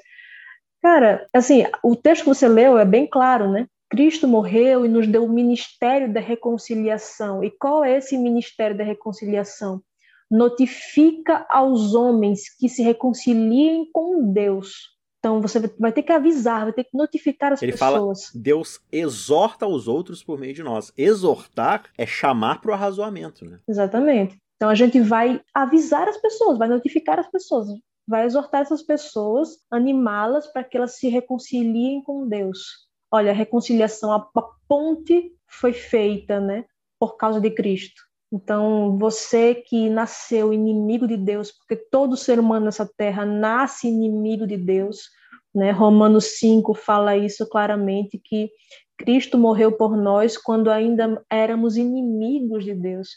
Cara, 0.81 1.25
assim, 1.34 1.63
o 1.81 1.95
texto 1.95 2.23
que 2.23 2.29
você 2.29 2.49
leu 2.49 2.77
é 2.77 2.84
bem 2.84 3.08
claro, 3.08 3.49
né? 3.49 3.65
Cristo 3.89 4.28
morreu 4.28 4.86
e 4.86 4.89
nos 4.89 5.08
deu 5.08 5.26
o 5.26 5.30
ministério 5.30 6.12
da 6.12 6.19
reconciliação. 6.19 7.43
E 7.43 7.52
qual 7.52 7.84
é 7.84 7.98
esse 7.98 8.17
ministério 8.17 8.78
da 8.78 8.84
reconciliação? 8.84 9.82
Notifica 10.30 11.45
aos 11.50 11.93
homens 11.93 12.50
que 12.58 12.67
se 12.67 12.82
reconciliem 12.82 13.89
com 13.91 14.32
Deus. 14.32 14.95
Então 15.19 15.41
você 15.41 15.60
vai 15.80 15.91
ter 15.91 16.04
que 16.04 16.12
avisar, 16.12 16.65
vai 16.65 16.74
ter 16.74 16.84
que 16.84 16.98
notificar 16.98 17.54
as 17.54 17.62
Ele 17.62 17.71
pessoas. 17.71 18.28
Fala, 18.28 18.43
Deus 18.43 18.80
exorta 18.91 19.65
os 19.65 19.88
outros 19.88 20.24
por 20.24 20.39
meio 20.39 20.54
de 20.54 20.63
nós. 20.63 20.91
Exortar 20.98 21.86
é 21.98 22.06
chamar 22.06 22.62
para 22.62 22.71
o 22.71 22.74
arrazoamento, 22.74 23.45
né? 23.45 23.60
Exatamente. 23.67 24.38
Então 24.56 24.69
a 24.69 24.76
gente 24.76 25.00
vai 25.00 25.41
avisar 25.54 26.08
as 26.08 26.17
pessoas, 26.17 26.58
vai 26.58 26.67
notificar 26.67 27.19
as 27.19 27.30
pessoas, 27.30 27.67
vai 28.08 28.26
exortar 28.26 28.62
essas 28.62 28.82
pessoas, 28.82 29.58
animá-las 29.69 30.48
para 30.48 30.63
que 30.63 30.78
elas 30.78 30.98
se 30.98 31.08
reconciliem 31.08 32.02
com 32.04 32.28
Deus 32.28 32.86
olha, 33.11 33.31
a 33.31 33.35
reconciliação, 33.35 34.11
a, 34.11 34.17
a 34.17 34.43
ponte 34.67 35.31
foi 35.47 35.73
feita, 35.73 36.39
né, 36.39 36.65
por 36.99 37.17
causa 37.17 37.39
de 37.39 37.51
Cristo. 37.51 38.01
Então, 38.31 38.97
você 38.97 39.55
que 39.55 39.89
nasceu 39.89 40.51
inimigo 40.51 41.07
de 41.07 41.15
Deus, 41.15 41.51
porque 41.51 41.75
todo 41.75 42.17
ser 42.17 42.39
humano 42.39 42.65
nessa 42.65 42.89
terra 42.97 43.25
nasce 43.25 43.87
inimigo 43.87 44.45
de 44.45 44.57
Deus, 44.57 45.09
né? 45.53 45.71
Romanos 45.71 46.37
5 46.39 46.73
fala 46.73 47.15
isso 47.15 47.47
claramente 47.47 48.19
que 48.21 48.49
Cristo 48.97 49.37
morreu 49.37 49.71
por 49.71 49.95
nós 49.95 50.37
quando 50.37 50.69
ainda 50.69 51.23
éramos 51.29 51.77
inimigos 51.77 52.65
de 52.65 52.73
Deus. 52.73 53.09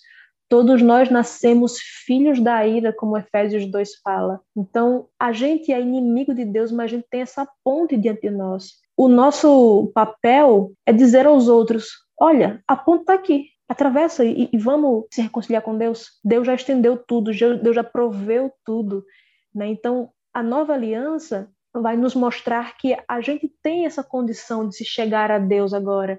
Todos 0.48 0.81
nós 0.81 1.11
nascemos 1.11 1.79
filhos 2.07 2.40
da 2.40 2.66
ira, 2.66 2.92
como 2.92 3.18
Efésios 3.18 3.66
2 3.66 3.96
fala. 3.96 4.40
Então, 4.57 5.09
a 5.18 5.33
gente 5.33 5.72
é 5.72 5.81
inimigo 5.81 6.33
de 6.33 6.44
Deus, 6.44 6.70
mas 6.70 6.85
a 6.85 6.96
gente 6.96 7.07
tem 7.11 7.22
essa 7.22 7.46
ponte 7.64 7.96
diante 7.96 8.22
de 8.22 8.31
nós 8.31 8.74
o 8.99 9.07
nosso 9.07 9.93
papel 9.95 10.73
é 10.85 10.93
dizer 10.93 11.25
aos 11.25 11.47
outros: 11.47 11.87
olha, 12.19 12.61
a 12.67 12.77
ponta 12.77 13.03
está 13.03 13.15
aqui, 13.15 13.47
atravessa 13.69 14.25
e, 14.25 14.51
e, 14.53 14.59
vamos 14.59 15.05
se 15.13 15.23
reconciliar 15.23 15.63
com 15.63 15.79
Deus. 15.79 16.19
Deus 16.25 16.45
já 16.45 16.55
estendeu 16.55 16.97
tudo, 16.99 17.31
Deus 17.31 17.77
já 17.77 17.85
proveu 17.85 18.53
tudo. 18.65 19.05
Né? 19.55 19.69
Então, 19.69 20.11
a 20.35 20.43
nova 20.43 20.73
aliança 20.73 21.49
vai 21.73 21.97
nos 21.97 22.17
mostrar 22.17 22.77
que 22.77 22.97
a 23.07 23.21
gente 23.21 23.49
tem 23.63 23.87
essa 23.87 24.03
condição 24.03 24.69
de 24.69 24.75
se 24.75 24.85
chegar 24.85 25.31
a 25.31 25.39
Deus 25.39 25.73
agora. 25.73 26.19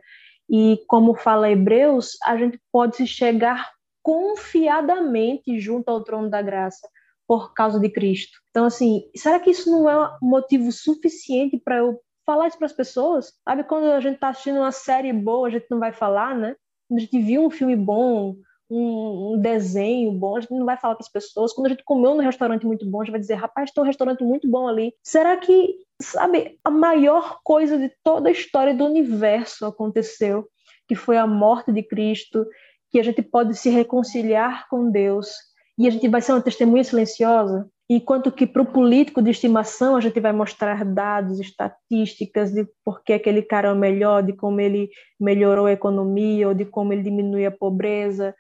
E 0.50 0.82
como 0.88 1.16
fala 1.16 1.52
Hebreus, 1.52 2.18
a 2.26 2.38
gente 2.38 2.58
pode 2.72 2.96
se 2.96 3.06
chegar 3.06 3.70
confiadamente 4.02 5.60
junto 5.60 5.90
ao 5.90 6.02
trono 6.02 6.30
da 6.30 6.42
graça 6.42 6.88
por 7.28 7.54
causa 7.54 7.78
de 7.78 7.90
Cristo. 7.90 8.40
Então, 8.50 8.66
assim, 8.66 9.04
será 9.16 9.38
que 9.38 9.52
isso 9.52 9.70
não 9.70 9.90
é 9.90 10.18
motivo 10.22 10.72
suficiente 10.72 11.58
para 11.58 11.78
eu 11.80 12.00
falar 12.30 12.48
isso 12.48 12.60
para 12.60 12.68
as 12.68 12.74
pessoas. 12.74 13.34
Sabe 13.44 13.64
quando 13.64 13.86
a 13.86 14.00
gente 14.00 14.16
está 14.16 14.30
assistindo 14.30 14.58
uma 14.58 14.72
série 14.72 15.12
boa, 15.12 15.48
a 15.48 15.52
gente 15.52 15.66
não 15.72 15.80
vai 15.80 15.92
falar, 15.92 16.36
né? 16.36 16.56
Quando 16.88 17.00
a 17.00 17.02
gente 17.02 17.20
viu 17.20 17.44
um 17.44 17.50
filme 17.50 17.76
bom, 17.76 18.36
um, 18.70 19.34
um, 19.34 19.42
desenho 19.42 20.12
bom, 20.12 20.38
a 20.38 20.42
gente 20.42 20.54
não 20.54 20.64
vai 20.64 20.78
falar 20.78 20.96
com 20.96 21.02
as 21.02 21.10
pessoas. 21.10 21.52
Quando 21.52 21.66
a 21.66 21.70
gente 21.70 21.84
comeu 21.84 22.14
num 22.14 22.22
restaurante 22.22 22.68
muito 22.68 22.86
bom, 22.86 23.02
a 23.02 23.04
gente 23.04 23.14
vai 23.14 23.20
dizer, 23.20 23.34
rapaz, 23.34 23.72
tem 23.72 23.84
um 23.84 23.88
restaurante 23.88 24.24
muito 24.24 24.48
bom 24.48 24.68
ali. 24.68 24.94
Será 25.04 25.38
que, 25.38 25.76
sabe, 26.00 26.60
a 26.64 26.70
maior 26.70 27.40
coisa 27.44 27.80
de 27.80 27.92
toda 28.04 28.30
a 28.30 28.32
história 28.32 28.76
do 28.76 28.86
universo 28.86 29.66
aconteceu, 29.66 30.48
que 30.88 30.94
foi 30.94 31.18
a 31.18 31.26
morte 31.26 31.72
de 31.72 31.82
Cristo, 31.82 32.46
que 32.92 33.00
a 33.00 33.04
gente 33.04 33.24
pode 33.24 33.56
se 33.56 33.72
reconciliar 33.72 34.68
com 34.70 34.92
Deus 34.92 35.34
e 35.80 35.88
a 35.88 35.90
gente 35.90 36.08
vai 36.08 36.22
ser 36.22 36.34
uma 36.34 36.42
testemunha 36.42 36.84
silenciosa, 36.84 37.68
enquanto 37.90 38.32
que 38.32 38.46
para 38.46 38.62
o 38.62 38.72
político 38.72 39.22
de 39.22 39.32
estimação 39.32 39.96
a 39.96 40.02
gente 40.02 40.20
vai 40.20 40.32
mostrar 40.32 40.86
dados, 40.86 41.40
estatísticas 41.40 42.52
de 42.52 42.68
por 42.86 43.04
que 43.04 43.14
aquele 43.14 43.42
cara 43.42 43.70
é 43.70 43.72
o 43.72 43.76
melhor, 43.76 44.22
de 44.22 44.34
como 44.34 44.62
ele 44.62 44.90
melhorou 45.20 45.66
a 45.66 45.72
economia 45.72 46.48
ou 46.48 46.54
de 46.54 46.66
como 46.66 46.94
ele 46.94 47.02
diminui 47.02 47.46
a 47.46 47.52
pobreza. 47.52 48.36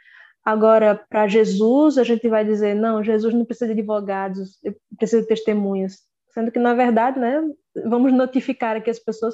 Agora, 0.45 1.03
para 1.09 1.27
Jesus, 1.27 1.97
a 1.97 2.03
gente 2.03 2.27
vai 2.29 2.45
dizer, 2.45 2.75
não, 2.75 3.03
Jesus 3.03 3.33
não 3.33 3.43
precisa 3.43 3.73
de 3.73 3.79
advogados, 3.79 4.59
precisa 4.97 5.21
de 5.23 5.27
testemunhas. 5.27 5.97
Sendo 6.31 6.51
que, 6.51 6.59
na 6.59 6.75
verdade, 6.75 7.19
né, 7.19 7.41
vamos 7.85 8.13
notificar 8.13 8.75
aqui 8.75 8.89
as 8.89 8.99
pessoas, 8.99 9.33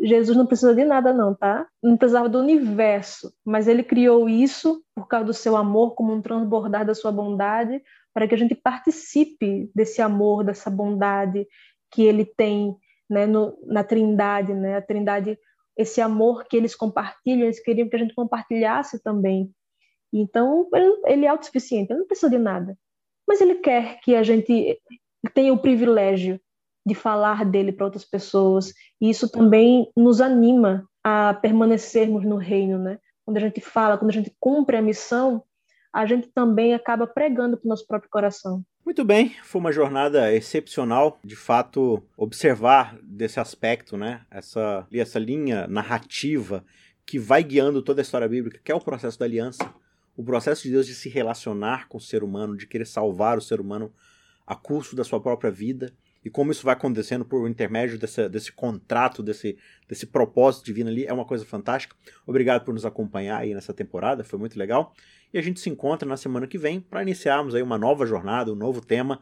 Jesus 0.00 0.36
não 0.36 0.46
precisa 0.46 0.74
de 0.74 0.84
nada 0.84 1.12
não, 1.12 1.34
tá? 1.34 1.66
Não 1.82 1.96
precisava 1.96 2.28
do 2.28 2.40
universo, 2.40 3.32
mas 3.44 3.68
ele 3.68 3.82
criou 3.82 4.28
isso 4.28 4.82
por 4.94 5.06
causa 5.06 5.26
do 5.26 5.34
seu 5.34 5.56
amor, 5.56 5.94
como 5.94 6.12
um 6.12 6.22
transbordar 6.22 6.84
da 6.84 6.94
sua 6.94 7.12
bondade, 7.12 7.80
para 8.14 8.28
que 8.28 8.34
a 8.34 8.38
gente 8.38 8.54
participe 8.54 9.70
desse 9.74 10.02
amor, 10.02 10.44
dessa 10.44 10.70
bondade 10.70 11.46
que 11.90 12.02
ele 12.02 12.24
tem 12.24 12.76
né, 13.08 13.26
no, 13.26 13.58
na 13.66 13.84
Trindade, 13.84 14.54
né? 14.54 14.76
A 14.76 14.82
Trindade, 14.82 15.38
esse 15.76 16.00
amor 16.00 16.44
que 16.44 16.56
eles 16.56 16.74
compartilham, 16.74 17.44
eles 17.44 17.60
queriam 17.60 17.88
que 17.88 17.96
a 17.96 17.98
gente 17.98 18.14
compartilhasse 18.14 19.02
também. 19.02 19.50
Então, 20.12 20.68
ele, 21.06 21.24
é 21.24 21.28
autossuficiente, 21.28 21.92
ele 21.92 22.00
não 22.00 22.06
precisa 22.06 22.30
de 22.30 22.38
nada. 22.38 22.76
Mas 23.26 23.40
ele 23.40 23.56
quer 23.56 24.00
que 24.00 24.14
a 24.14 24.22
gente 24.22 24.78
tenha 25.34 25.52
o 25.52 25.58
privilégio 25.58 26.40
de 26.86 26.94
falar 26.94 27.44
dele 27.44 27.72
para 27.72 27.86
outras 27.86 28.04
pessoas. 28.04 28.72
E 29.00 29.08
isso 29.08 29.30
também 29.30 29.90
nos 29.96 30.20
anima 30.20 30.86
a 31.02 31.34
permanecermos 31.34 32.24
no 32.24 32.36
reino, 32.36 32.78
né? 32.78 32.98
Quando 33.24 33.36
a 33.36 33.40
gente 33.40 33.60
fala, 33.60 33.96
quando 33.96 34.10
a 34.10 34.14
gente 34.14 34.34
cumpre 34.40 34.76
a 34.76 34.82
missão, 34.82 35.42
a 35.92 36.06
gente 36.06 36.28
também 36.28 36.72
acaba 36.74 37.06
pregando 37.06 37.56
para 37.56 37.66
o 37.66 37.68
nosso 37.68 37.86
próprio 37.86 38.10
coração. 38.10 38.64
Muito 38.84 39.04
bem, 39.04 39.36
foi 39.42 39.60
uma 39.60 39.72
jornada 39.72 40.32
excepcional, 40.34 41.18
de 41.22 41.36
fato, 41.36 42.02
observar 42.16 42.98
desse 43.02 43.38
aspecto, 43.38 43.96
né? 43.96 44.22
Essa, 44.30 44.86
essa 44.92 45.18
linha 45.18 45.66
narrativa 45.68 46.64
que 47.04 47.18
vai 47.18 47.44
guiando 47.44 47.82
toda 47.82 48.00
a 48.00 48.02
história 48.02 48.28
bíblica, 48.28 48.60
que 48.64 48.72
é 48.72 48.74
o 48.74 48.80
processo 48.80 49.18
da 49.18 49.24
aliança, 49.24 49.72
o 50.16 50.24
processo 50.24 50.62
de 50.62 50.70
Deus 50.70 50.86
de 50.86 50.94
se 50.94 51.08
relacionar 51.08 51.88
com 51.88 51.98
o 51.98 52.00
ser 52.00 52.24
humano, 52.24 52.56
de 52.56 52.66
querer 52.66 52.86
salvar 52.86 53.38
o 53.38 53.42
ser 53.42 53.60
humano 53.60 53.92
a 54.46 54.56
custo 54.56 54.96
da 54.96 55.04
sua 55.04 55.20
própria 55.20 55.50
vida 55.50 55.92
e 56.24 56.30
como 56.30 56.52
isso 56.52 56.64
vai 56.64 56.74
acontecendo 56.74 57.24
por 57.24 57.48
intermédio 57.48 57.98
dessa, 57.98 58.28
desse 58.28 58.52
contrato, 58.52 59.22
desse, 59.22 59.56
desse 59.88 60.06
propósito 60.06 60.64
divino 60.64 60.88
ali, 60.88 61.04
é 61.04 61.12
uma 61.12 61.24
coisa 61.24 61.44
fantástica. 61.44 61.96
Obrigado 62.26 62.64
por 62.64 62.72
nos 62.72 62.84
acompanhar 62.84 63.38
aí 63.38 63.54
nessa 63.54 63.74
temporada, 63.74 64.22
foi 64.22 64.38
muito 64.38 64.56
legal. 64.56 64.94
E 65.32 65.38
a 65.38 65.42
gente 65.42 65.60
se 65.60 65.70
encontra 65.70 66.08
na 66.08 66.16
semana 66.16 66.46
que 66.46 66.58
vem 66.58 66.80
para 66.80 67.02
iniciarmos 67.02 67.54
aí 67.54 67.62
uma 67.62 67.78
nova 67.78 68.06
jornada, 68.06 68.52
um 68.52 68.56
novo 68.56 68.80
tema 68.80 69.18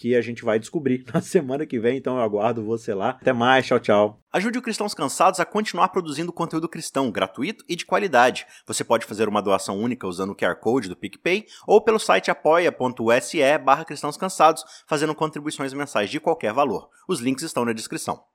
que 0.00 0.16
a 0.16 0.22
gente 0.22 0.42
vai 0.42 0.58
descobrir 0.58 1.04
na 1.12 1.20
semana 1.20 1.66
que 1.66 1.78
vem, 1.78 1.98
então 1.98 2.16
eu 2.16 2.22
aguardo 2.22 2.64
você 2.64 2.94
lá. 2.94 3.10
Até 3.10 3.34
mais, 3.34 3.66
tchau, 3.66 3.78
tchau. 3.78 4.20
Ajude 4.32 4.58
o 4.58 4.62
Cristãos 4.62 4.94
Cansados 4.94 5.40
a 5.40 5.44
continuar 5.44 5.88
produzindo 5.88 6.32
conteúdo 6.32 6.68
cristão 6.68 7.10
gratuito 7.10 7.62
e 7.68 7.76
de 7.76 7.84
qualidade. 7.84 8.46
Você 8.66 8.82
pode 8.82 9.04
fazer 9.04 9.28
uma 9.28 9.42
doação 9.42 9.78
única 9.78 10.06
usando 10.06 10.30
o 10.30 10.34
QR 10.34 10.56
Code 10.56 10.88
do 10.88 10.96
PicPay 10.96 11.44
ou 11.66 11.82
pelo 11.82 11.98
site 11.98 12.30
apoia.se 12.30 13.58
barra 13.58 13.84
cristãos 13.84 14.16
cansados, 14.16 14.64
fazendo 14.86 15.14
contribuições 15.14 15.74
mensais 15.74 16.08
de 16.08 16.18
qualquer 16.18 16.54
valor. 16.54 16.88
Os 17.06 17.20
links 17.20 17.44
estão 17.44 17.66
na 17.66 17.74
descrição. 17.74 18.29